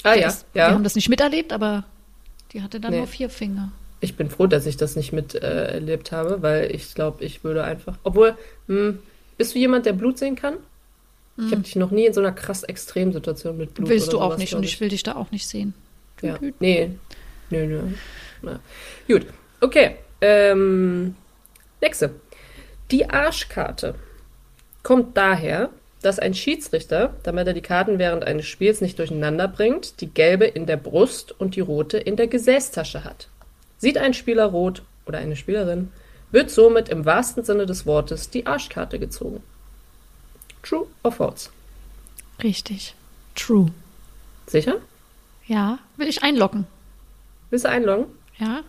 [0.04, 0.72] Ah ja, Wir ja.
[0.72, 1.84] haben das nicht miterlebt, aber
[2.54, 2.98] die hatte dann Nee.
[3.00, 3.72] nur vier Finger.
[4.00, 7.64] Ich bin froh, dass ich das nicht miterlebt äh, habe, weil ich glaube, ich würde
[7.64, 7.98] einfach.
[8.04, 8.36] Obwohl,
[8.68, 8.98] hm,
[9.38, 10.56] bist du jemand, der Blut sehen kann?
[11.38, 13.90] Ich habe dich noch nie in so einer krass Extremsituation mit Blut.
[13.90, 15.74] Willst du auch sowas, nicht glaub und ich will dich da auch nicht sehen.
[16.22, 16.38] Ja.
[16.60, 16.92] Nee.
[17.50, 17.82] Nö, nö.
[18.42, 18.60] Na.
[19.08, 19.26] Gut.
[19.60, 19.96] Okay.
[20.20, 21.16] Ähm,
[21.82, 22.14] nächste.
[22.92, 23.96] Die Arschkarte
[24.84, 25.70] kommt daher,
[26.02, 30.46] dass ein Schiedsrichter, damit er die Karten während eines Spiels nicht durcheinander bringt, die gelbe
[30.46, 33.28] in der Brust und die rote in der Gesäßtasche hat.
[33.78, 35.92] Sieht ein Spieler rot oder eine Spielerin,
[36.32, 39.42] wird somit im wahrsten Sinne des Wortes die Arschkarte gezogen.
[40.64, 41.50] True or false?
[42.44, 42.96] Richtig.
[43.36, 43.72] True.
[44.48, 44.78] Sicher?
[45.48, 46.68] Ja, will ich einloggen.
[47.50, 48.06] Willst du einloggen?
[48.38, 48.64] Ja?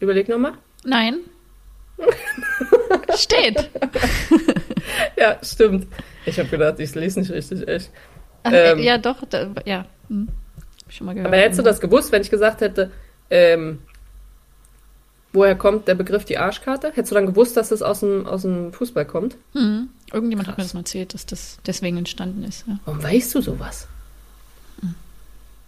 [0.00, 0.54] Überleg nochmal.
[0.84, 1.20] Nein.
[3.16, 3.70] Steht.
[5.16, 5.86] Ja, stimmt.
[6.26, 7.90] Ich habe gedacht, ich lese nicht richtig, echt.
[8.42, 8.78] Ach, Ähm.
[8.80, 9.16] ja, doch.
[9.28, 9.86] Da, ja.
[10.08, 10.28] Hm.
[10.82, 11.28] Hab ich schon mal gehört.
[11.28, 12.90] Aber hättest du das gewusst, wenn ich gesagt hätte,
[13.30, 13.80] ähm,
[15.32, 16.88] woher kommt der Begriff die Arschkarte?
[16.88, 19.36] Hättest du dann gewusst, dass es aus dem, aus dem Fußball kommt?
[19.54, 19.88] Hm.
[20.12, 20.66] Irgendjemand hat mir Krass.
[20.72, 22.64] das mal erzählt, dass das deswegen entstanden ist.
[22.68, 22.78] Ja.
[22.84, 23.88] Warum weißt du sowas?
[24.82, 24.90] Na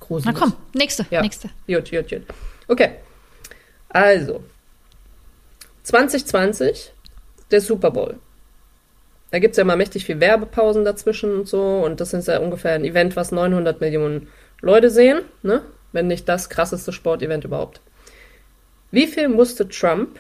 [0.01, 0.37] Gruselig.
[0.37, 1.23] komm, nächste, Ja.
[1.23, 1.49] nächste.
[1.67, 2.23] Gut, gut, gut.
[2.69, 2.91] Okay.
[3.89, 4.45] Also.
[5.87, 6.93] 2020,
[7.53, 8.19] der Super Bowl.
[9.31, 11.63] Da gibt es ja immer mächtig viel Werbepausen dazwischen und so.
[11.85, 14.29] Und das ist ja ungefähr ein Event, was 900 Millionen
[14.61, 15.21] Leute sehen.
[15.43, 15.63] Ne?
[15.93, 17.81] Wenn nicht das krasseste Sportevent überhaupt.
[18.91, 20.19] Wie viel musste Trump,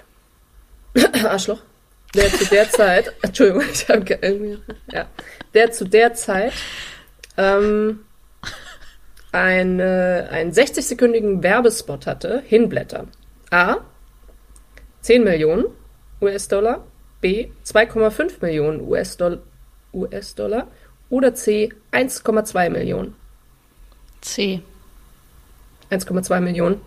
[1.25, 1.63] Arschloch,
[2.15, 4.59] der zu der Zeit, Entschuldigung, ich habe irgendwie,
[4.93, 5.09] ja,
[5.53, 6.53] der zu der Zeit
[7.37, 8.05] ähm,
[9.33, 13.09] eine, einen 60-sekündigen Werbespot hatte, hinblättern.
[13.51, 13.79] A.
[15.07, 15.67] 10 Millionen
[16.21, 16.85] US-Dollar.
[17.21, 17.47] B.
[17.65, 19.39] 2,5 Millionen US-Dollar.
[19.95, 20.67] US-Dollar.
[21.11, 21.69] Oder C.
[21.93, 23.15] 1,2 Millionen.
[24.21, 24.63] C.
[25.93, 26.81] 1,2 Millionen.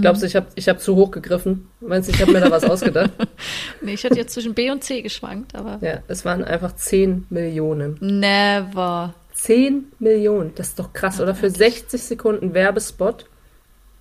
[0.00, 1.70] Glaubst du, ich habe ich hab zu hoch gegriffen?
[1.80, 3.10] Meinst du, ich habe mir da was ausgedacht?
[3.82, 7.26] Nee, ich hatte jetzt zwischen B und C geschwankt, aber Ja, es waren einfach 10
[7.30, 7.96] Millionen.
[8.00, 9.14] never.
[9.34, 11.36] 10 Millionen, das ist doch krass, oder?
[11.36, 13.26] Für 60 Sekunden Werbespot,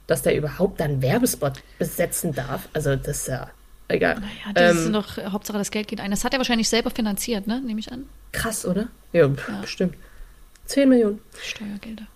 [0.08, 2.68] dass der überhaupt dann Werbespot besetzen darf.
[2.74, 3.50] Also, das ist ja
[3.90, 4.22] egal.
[4.46, 6.12] Ja, das ist Ähm, noch, Hauptsache das Geld geht ein.
[6.12, 7.62] Das hat er wahrscheinlich selber finanziert, ne?
[7.62, 8.08] Nehme ich an.
[8.32, 8.88] krass, oder?
[9.14, 9.62] Ja, Ja.
[9.62, 9.96] bestimmt.
[10.66, 11.20] 10 Millionen.
[11.42, 12.08] Steuergelder.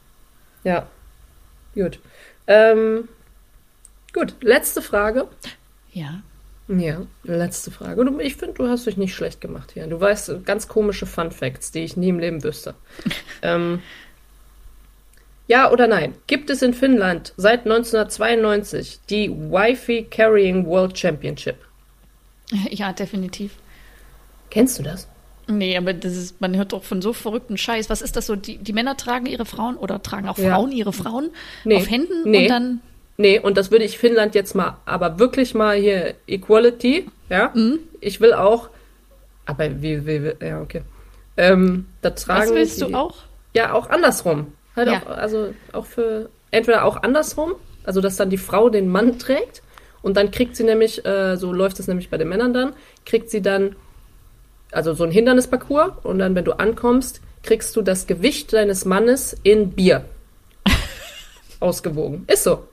[0.63, 0.87] Ja.
[1.73, 1.99] Gut.
[2.47, 3.07] Ähm,
[4.13, 5.27] gut, letzte Frage.
[5.93, 6.21] Ja.
[6.67, 8.03] Ja, letzte Frage.
[8.05, 9.87] Du, ich finde, du hast dich nicht schlecht gemacht hier.
[9.87, 12.75] Du weißt ganz komische Fun Facts, die ich nie im Leben wüsste.
[13.41, 13.81] ähm,
[15.51, 16.15] ja oder nein?
[16.27, 21.55] Gibt es in Finnland seit 1992 die Wi-Fi Carrying World Championship?
[22.69, 23.51] Ja, definitiv.
[24.49, 25.07] Kennst du das?
[25.47, 27.89] Nee, aber das ist, man hört doch von so verrückten Scheiß.
[27.89, 28.35] Was ist das so?
[28.35, 30.53] Die, die Männer tragen ihre Frauen oder tragen auch Ja.
[30.55, 31.29] Frauen ihre Frauen
[31.63, 31.77] Nee.
[31.77, 32.43] auf Händen Nee.
[32.43, 32.81] und dann.
[33.17, 37.51] Nee, und das würde ich Finnland jetzt mal, aber wirklich mal hier Equality, ja?
[37.53, 37.79] Mhm.
[38.01, 38.69] Ich will auch,
[39.45, 40.81] aber wie, wie, wie ja, okay.
[41.37, 43.15] Ähm, da tragen Was willst die, du auch?
[43.53, 44.53] Ja, auch andersrum.
[44.75, 45.01] Halt Ja.
[45.03, 47.53] auch, also auch für, entweder auch andersrum,
[47.83, 49.61] also dass dann die Frau den Mann trägt
[50.01, 52.73] und dann kriegt sie nämlich, äh, so läuft es nämlich bei den Männern dann,
[53.05, 53.75] kriegt sie dann,
[54.71, 59.35] also so ein Hindernisparcours und dann, wenn du ankommst, kriegst du das Gewicht deines Mannes
[59.43, 60.05] in Bier.
[61.59, 62.23] Ausgewogen.
[62.27, 62.67] Ist so.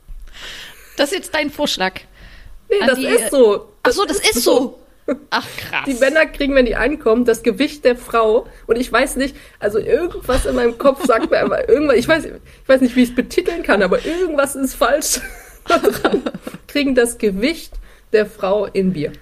[0.97, 2.01] Das ist jetzt dein Vorschlag.
[2.71, 3.69] Nee, An das die- ist so.
[3.83, 4.79] Ach so, das ist so.
[5.31, 5.85] Ach krass.
[5.87, 8.47] Die Männer kriegen, wenn die ankommen, das Gewicht der Frau.
[8.67, 12.25] Und ich weiß nicht, also irgendwas in meinem Kopf sagt mir einfach, irgendwas, ich weiß,
[12.27, 12.33] ich
[12.69, 15.21] weiß nicht, wie ich es betiteln kann, aber irgendwas ist falsch.
[16.67, 17.73] Kriegen das Gewicht
[18.13, 19.13] der Frau in Bier.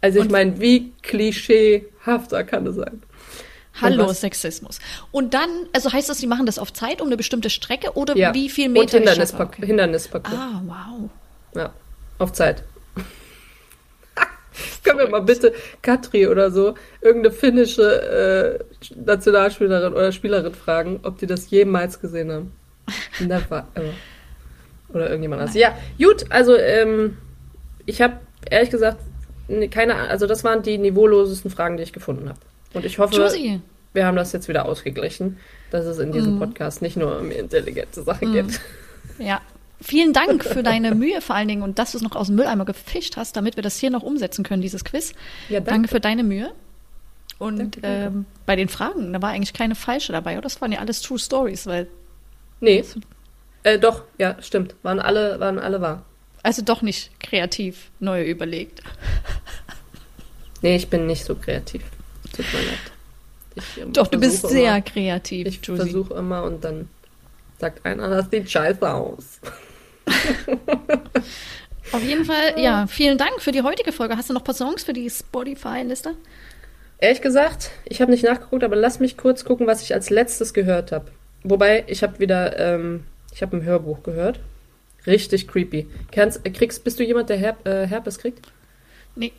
[0.00, 3.02] Also ich Und- meine, wie klischeehafter kann das sein?
[3.80, 4.78] Hallo, Und Sexismus.
[5.10, 8.16] Und dann, also heißt das, sie machen das auf Zeit um eine bestimmte Strecke oder
[8.16, 8.32] Ja.
[8.32, 8.92] wie viel Und Meter?
[8.92, 8.98] schaffe?
[8.98, 9.56] Hindernisparcours.
[9.58, 9.66] Okay.
[9.66, 10.38] Hindernisparcours.
[10.38, 11.10] Ah, wow.
[11.56, 11.72] Ja,
[12.18, 12.62] auf Zeit.
[14.84, 15.52] Können wir mal bitte
[15.82, 22.32] Katri oder so, irgendeine finnische äh, Nationalspielerin oder Spielerin fragen, ob die das jemals gesehen
[22.32, 22.52] haben?
[23.20, 23.94] Never ever.
[24.90, 25.56] Oder irgendjemand anders.
[25.56, 27.16] Ja, gut, also ähm,
[27.86, 28.18] ich habe
[28.50, 28.98] ehrlich gesagt
[29.48, 32.38] ne, keine Ahnung, also das waren die niveaulosesten Fragen, die ich gefunden habe.
[32.74, 33.60] Und ich hoffe, Josie,
[33.92, 35.38] wir haben das jetzt wieder ausgeglichen,
[35.70, 38.60] dass es in diesem Podcast nicht nur um intelligente Sachen geht.
[39.18, 39.40] ja.
[39.86, 42.36] Vielen Dank für deine Mühe vor allen Dingen und dass du es noch aus dem
[42.36, 45.12] Mülleimer gefischt hast, damit wir das hier noch umsetzen können, dieses Quiz.
[45.50, 45.70] Ja, danke.
[45.70, 46.52] Danke für deine Mühe.
[47.38, 48.06] Und Danke, danke.
[48.06, 50.42] Ähm, bei den Fragen, da war eigentlich keine falsche dabei, oder?
[50.42, 51.86] Das waren ja alles True Stories, weil,
[52.60, 52.82] Nee.
[53.62, 54.74] Äh, doch, ja, stimmt.
[54.82, 56.04] Waren alle, waren alle wahr.
[56.42, 58.82] also doch nicht kreativ neu überlegt.
[60.62, 61.82] Nee, ich bin nicht so kreativ.
[62.34, 62.78] Tut mir leid.
[63.56, 66.88] Ich, Doch, du bist sehr Immer, kreativ, ich versuche immer und dann
[67.58, 69.40] sagt einer, das sieht scheiße aus.
[71.92, 74.16] Auf jeden Fall, ja, vielen Dank für die heutige Folge.
[74.16, 76.14] Hast du noch ein paar Songs für die Spotify-Liste?
[76.98, 80.54] Ehrlich gesagt, ich habe nicht nachgeguckt, aber lass mich kurz gucken, was ich als letztes
[80.54, 81.10] gehört habe.
[81.42, 84.40] Wobei, ich habe wieder, ähm, ich habe ein Hörbuch gehört.
[85.06, 85.86] Richtig creepy.
[86.10, 88.46] Kannst, kriegst, bist du jemand, der Herp äh, Herpes kriegt?
[89.14, 89.32] Nee.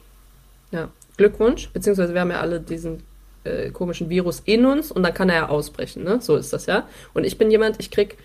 [0.71, 0.89] Ja.
[1.17, 1.69] Glückwunsch.
[1.69, 3.01] Beziehungsweise wir haben ja alle diesen
[3.45, 6.19] äh, komischen Virus in uns und dann kann er ja ausbrechen, ne?
[6.21, 6.87] So ist das ja.
[7.13, 8.17] Und ich bin jemand, ich krieg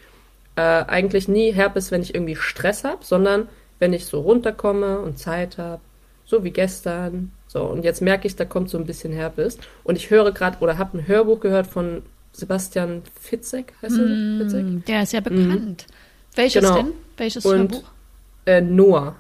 [0.57, 3.49] äh, eigentlich nie Herpes, wenn ich irgendwie Stress habe, sondern
[3.79, 5.81] wenn ich so runterkomme und Zeit habe,
[6.25, 7.33] so wie gestern.
[7.49, 9.59] So, und jetzt merke ich, da kommt so ein bisschen Herpes.
[9.85, 14.39] Und ich höre gerade oder habe ein Hörbuch gehört von Sebastian Fitzek, heißt er?
[14.39, 14.65] Fitzek?
[14.65, 15.87] Mm, Der ist ja bekannt.
[16.37, 16.77] Welches Genau.
[16.77, 16.93] denn?
[17.17, 17.91] Welches Und- Hörbuch?
[18.47, 19.17] Äh, Noah.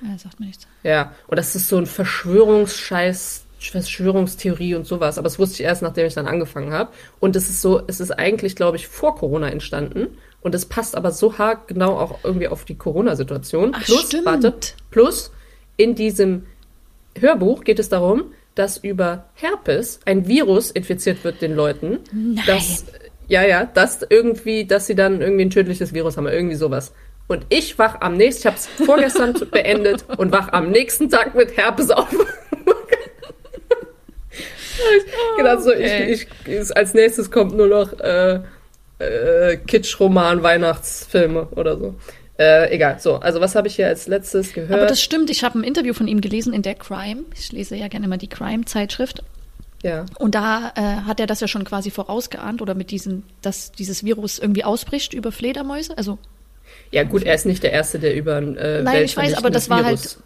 [0.00, 0.66] Ja, sagt mir nichts.
[0.82, 5.18] Ja, und das ist so ein Verschwörungsscheiß, Verschwörungstheorie und sowas.
[5.18, 6.90] Aber das wusste ich erst, nachdem ich dann angefangen habe.
[7.20, 10.18] Und es ist so, es ist eigentlich, glaube ich, vor Corona entstanden.
[10.42, 13.72] Und es passt aber so hart genau auch irgendwie auf die Corona-Situation.
[13.72, 14.26] Plus, stimmt.
[14.26, 14.54] warte,
[14.90, 15.32] plus
[15.76, 16.46] in diesem
[17.18, 22.00] Hörbuch geht es darum, dass über Herpes ein Virus infiziert wird den Leuten.
[22.12, 22.44] Nein.
[22.46, 22.84] Das,
[23.28, 26.92] ja, ja, dass irgendwie, dass sie dann irgendwie ein tödliches Virus haben, irgendwie sowas.
[27.28, 31.34] Und ich wach am nächsten, ich habe es vorgestern beendet und wach am nächsten Tag
[31.34, 32.08] mit Herpes auf.
[34.96, 38.40] ich gedacht so, ich, ich, als nächstes kommt nur noch äh,
[39.02, 41.94] äh, Kitsch-Roman, Weihnachtsfilme oder so.
[42.38, 44.72] Äh, egal, so, also was habe ich hier als letztes gehört?
[44.80, 47.24] Aber das stimmt, ich habe ein Interview von ihm gelesen in der Crime.
[47.36, 49.22] Ich lese ja gerne immer die Crime-Zeitschrift.
[49.82, 50.06] ja.
[50.18, 54.02] Und da äh, hat er das ja schon quasi vorausgeahnt oder mit diesem, dass dieses
[54.04, 55.96] Virus irgendwie ausbricht über Fledermäuse.
[55.98, 56.18] Also
[56.90, 59.50] ja, gut, er ist nicht der Erste, der über ein äh, Nein, ich weiß, aber
[59.50, 60.18] das war halt- Virus-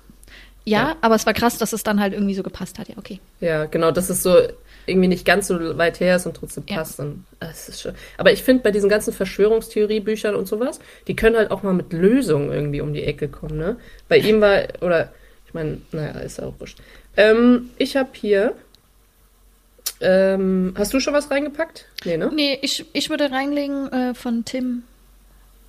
[0.65, 0.97] ja, Ja.
[1.01, 2.89] aber es war krass, dass es dann halt irgendwie so gepasst hat.
[2.89, 3.21] Ja, okay.
[3.41, 4.37] Ja, genau, dass es so
[4.87, 6.77] irgendwie nicht ganz so weit her ist und trotzdem Ja.
[6.77, 7.01] passt.
[7.01, 7.25] Und,
[7.77, 11.75] schon, aber ich finde, bei diesen ganzen Verschwörungstheoriebüchern und sowas, die können halt auch mal
[11.75, 13.77] mit Lösungen irgendwie um die Ecke kommen, ne?
[14.09, 15.13] Bei ihm war, oder,
[15.47, 16.79] ich meine, naja, ist ja auch wurscht.
[17.17, 18.55] Ähm, ich habe hier,
[20.01, 21.87] ähm, hast du schon was reingepackt?
[22.05, 22.31] Nee, ne?
[22.33, 24.83] Nee, ich, ich würde reinlegen äh, von Tim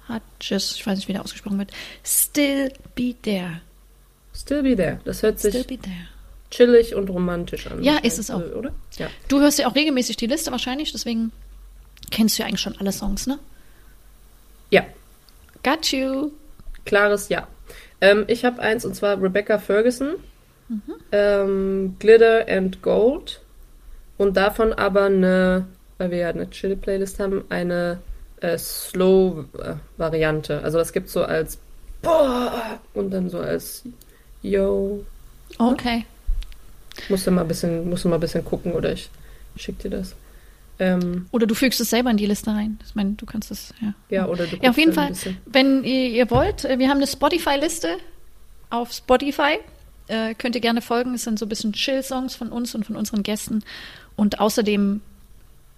[0.09, 1.71] Hutches, ich weiß nicht, wie der ausgesprochen wird.
[2.05, 3.61] Still be there.
[4.35, 4.99] Still be there.
[5.05, 6.07] Das hört sich Still be there.
[6.51, 7.83] Chillig und romantisch an.
[7.83, 8.41] Ja, ist es auch.
[8.55, 8.71] Oder?
[8.97, 9.07] Ja.
[9.27, 11.31] Du hörst ja auch regelmäßig die Liste wahrscheinlich, deswegen
[12.11, 13.39] kennst du ja eigentlich schon alle Songs, ne?
[14.69, 14.85] Ja,
[15.63, 16.31] Got you.
[16.85, 17.47] klares Ja.
[17.99, 20.15] Ähm, ich habe eins und zwar Rebecca Ferguson,
[21.11, 23.41] ähm, Glitter and Gold
[24.17, 25.65] und davon aber eine,
[25.97, 27.99] weil wir ja eine Chill-Playlist haben, eine
[28.41, 30.61] äh, Slow-Variante.
[30.63, 31.57] Also das gibt so als
[32.01, 33.83] Boah und dann so als
[34.43, 35.03] Yo.
[35.57, 36.05] Okay.
[37.09, 39.09] Musst du mal ein bisschen, musst du mal ein bisschen gucken oder ich
[39.55, 40.15] schick dir das.
[40.79, 42.77] Ähm, Oder du fügst es selber in die Liste rein.
[42.85, 43.93] Ich meine, du kannst es, ja.
[44.09, 45.11] ja, oder du Ja, auf jeden Fall,
[45.47, 47.97] wenn ihr, ihr wollt, äh, wir haben eine Spotify-Liste
[48.69, 49.57] auf Spotify.
[50.07, 51.15] Äh, könnt ihr gerne folgen.
[51.15, 53.63] Es sind so ein bisschen Chill-Songs von uns und von unseren Gästen.
[54.15, 55.01] Und außerdem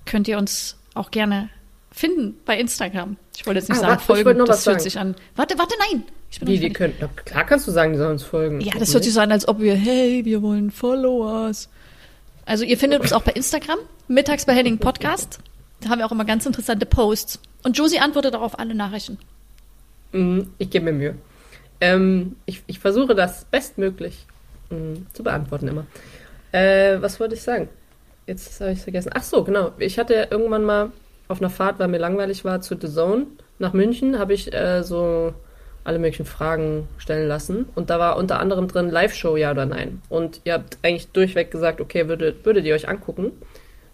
[0.06, 1.50] könnt ihr uns auch gerne
[1.92, 3.16] finden bei Instagram.
[3.38, 4.80] Ich wollte jetzt nicht Ah, sagen, warte, folgen, das fühlt sagen.
[4.84, 5.16] sich an.
[5.36, 6.04] Warte, warte, nein!
[6.32, 6.94] Ich bin noch Die, können,
[7.26, 8.62] klar kannst du sagen, die sollen uns folgen.
[8.62, 11.70] Ja, das hört sich so an, als ob wir, hey, wir wollen Followers.
[12.46, 15.40] Also ihr findet uns auch bei Instagram, mittags bei Henning Podcast.
[15.82, 17.40] Da haben wir auch immer ganz interessante Posts.
[17.64, 19.18] Und Josie antwortet auch auf alle Nachrichten.
[20.12, 21.16] Mhm, Ich gebe mir Mühe.
[21.82, 24.26] Ähm, ich, ich versuche das bestmöglich
[24.70, 25.86] mh, zu beantworten immer.
[26.52, 27.70] Äh, was wollte ich sagen?
[28.28, 29.12] Jetzt habe ich vergessen.
[29.14, 29.72] Ach so, genau.
[29.80, 30.92] Ich hatte irgendwann mal
[31.28, 33.28] auf einer Fahrt, weil mir langweilig war, zu The Zone
[33.60, 35.34] nach München, habe ich äh, so
[35.84, 37.66] alle möglichen Fragen stellen lassen.
[37.76, 40.02] Und da war unter anderem drin Live-Show, ja oder nein.
[40.10, 43.32] Und ihr habt eigentlich durchweg gesagt, okay, würdet, würdet ihr euch angucken.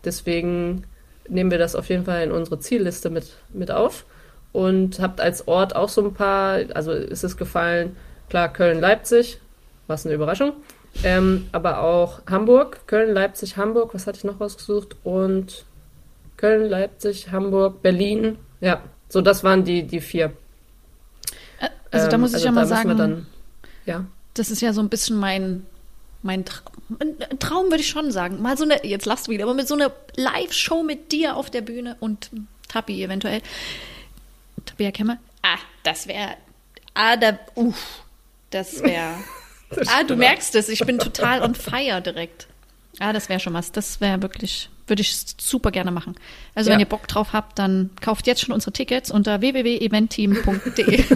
[0.03, 0.83] Deswegen
[1.27, 4.05] nehmen wir das auf jeden Fall in unsere Zielliste mit, mit auf.
[4.51, 7.95] Und habt als Ort auch so ein paar, also ist es gefallen,
[8.29, 9.39] klar, Köln-Leipzig,
[9.88, 10.53] was eine Überraschung.
[11.03, 14.95] Ähm, aber auch Hamburg, Köln, Leipzig, Hamburg, was hatte ich noch rausgesucht?
[15.03, 15.65] Und
[16.38, 18.38] Köln, Leipzig, Hamburg, Berlin.
[18.61, 20.31] Ja, so das waren die, die vier.
[21.95, 23.25] Also da Ähm, muss ich ja da mal sagen, Dann,
[23.85, 25.65] ja, das ist ja so ein bisschen mein,
[26.21, 26.73] mein Traum.
[27.39, 28.41] Traum würde ich schon sagen.
[28.41, 31.49] Mal so eine, jetzt lachst du wieder, aber mit so einer Live-Show mit dir auf
[31.49, 32.29] der Bühne und
[32.67, 33.41] Tappi eventuell.
[34.65, 35.17] Tabea Kemmer.
[35.41, 36.35] Ah, das wäre,
[36.93, 38.03] ah, da, uff,
[38.49, 39.13] das wäre,
[39.87, 42.47] ah, du merkst es, ich bin total on fire direkt.
[42.99, 43.71] Ah, das wäre schon was.
[43.71, 46.15] Das wäre wirklich, würde ich super gerne machen.
[46.53, 46.86] Also wenn Ja.
[46.86, 51.03] ihr Bock drauf habt, dann kauft jetzt schon unsere Tickets unter www.eventteam.de.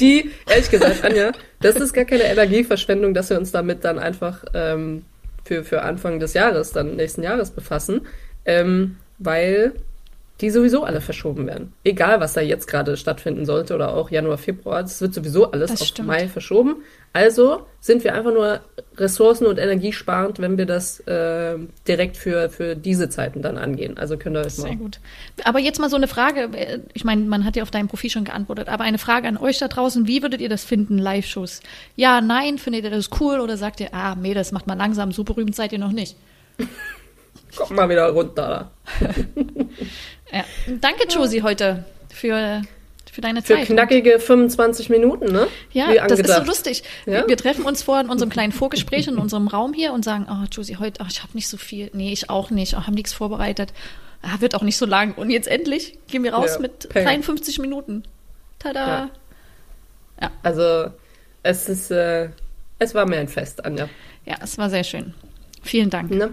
[0.00, 4.44] Die, ehrlich gesagt, Anja, das ist gar keine Energieverschwendung, dass wir uns damit dann einfach
[4.54, 5.04] ähm,
[5.44, 8.06] für, für Anfang des Jahres, dann nächsten Jahres befassen,
[8.46, 9.72] ähm, weil
[10.40, 11.72] die sowieso alle verschoben werden.
[11.84, 15.70] Egal, was da jetzt gerade stattfinden sollte oder auch Januar, Februar, das wird sowieso alles
[15.70, 16.08] Das auf stimmt.
[16.08, 16.76] Mai verschoben.
[17.12, 18.60] Also sind wir einfach nur
[18.96, 21.56] ressourcen- und energiesparend, wenn wir das äh,
[21.88, 23.98] direkt für, für diese Zeiten dann angehen.
[23.98, 25.00] Also könnt ihr euch Sehr mal gut.
[25.44, 26.42] Aber jetzt mal so eine Frage.
[26.56, 29.36] äh, Ich meine, man hat ja auf deinem Profil schon geantwortet, aber eine Frage an
[29.36, 30.06] euch da draußen.
[30.06, 31.60] Wie würdet ihr das finden, Live-Shows?
[31.96, 35.10] Ja, nein, findet ihr das cool oder sagt ihr, ah, nee, das macht man langsam,
[35.10, 36.16] so berühmt seid ihr noch nicht?
[37.56, 38.70] Kommt mal wieder runter.
[40.32, 40.44] Ja.
[40.80, 41.84] Danke, Josie, heute
[42.14, 42.62] für,
[43.10, 43.66] für deine Für Zeit.
[43.66, 45.48] knackige 25 Minuten, ne?
[45.72, 46.84] Ja, das ist so lustig.
[47.06, 47.26] Ja?
[47.26, 50.46] Wir, treffen uns vor in unserem kleinen Vorgespräch in unserem Raum hier und sagen, oh,
[50.52, 51.90] Josie, heute, oh, ich habe nicht so viel.
[51.94, 52.74] Nee, ich auch nicht.
[52.74, 53.72] Oh, haben nichts vorbereitet.
[54.22, 55.14] Ah, wird auch nicht so lang.
[55.14, 57.04] Und jetzt endlich gehen wir raus Ja, mit peng.
[57.04, 58.04] 53 Minuten.
[58.60, 59.10] Tada.
[60.20, 60.30] Ja.
[60.42, 60.90] Also,
[61.42, 62.28] es ist, äh,
[62.78, 63.88] es war mir ein Fest, Anja.
[64.26, 65.14] Ja, es war sehr schön.
[65.62, 66.10] Vielen Dank.
[66.10, 66.32] Ne?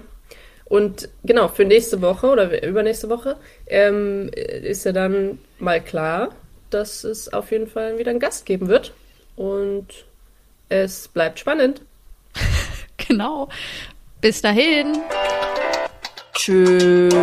[0.69, 3.37] Und genau, für nächste Woche oder übernächste Woche
[3.67, 6.29] ähm, ist ja dann mal klar,
[6.69, 8.93] dass es auf jeden Fall wieder einen Gast geben wird.
[9.35, 9.87] Und
[10.69, 11.81] es bleibt spannend.
[13.07, 13.47] Genau.
[14.19, 14.97] Bis dahin.
[16.33, 17.13] Tschüss.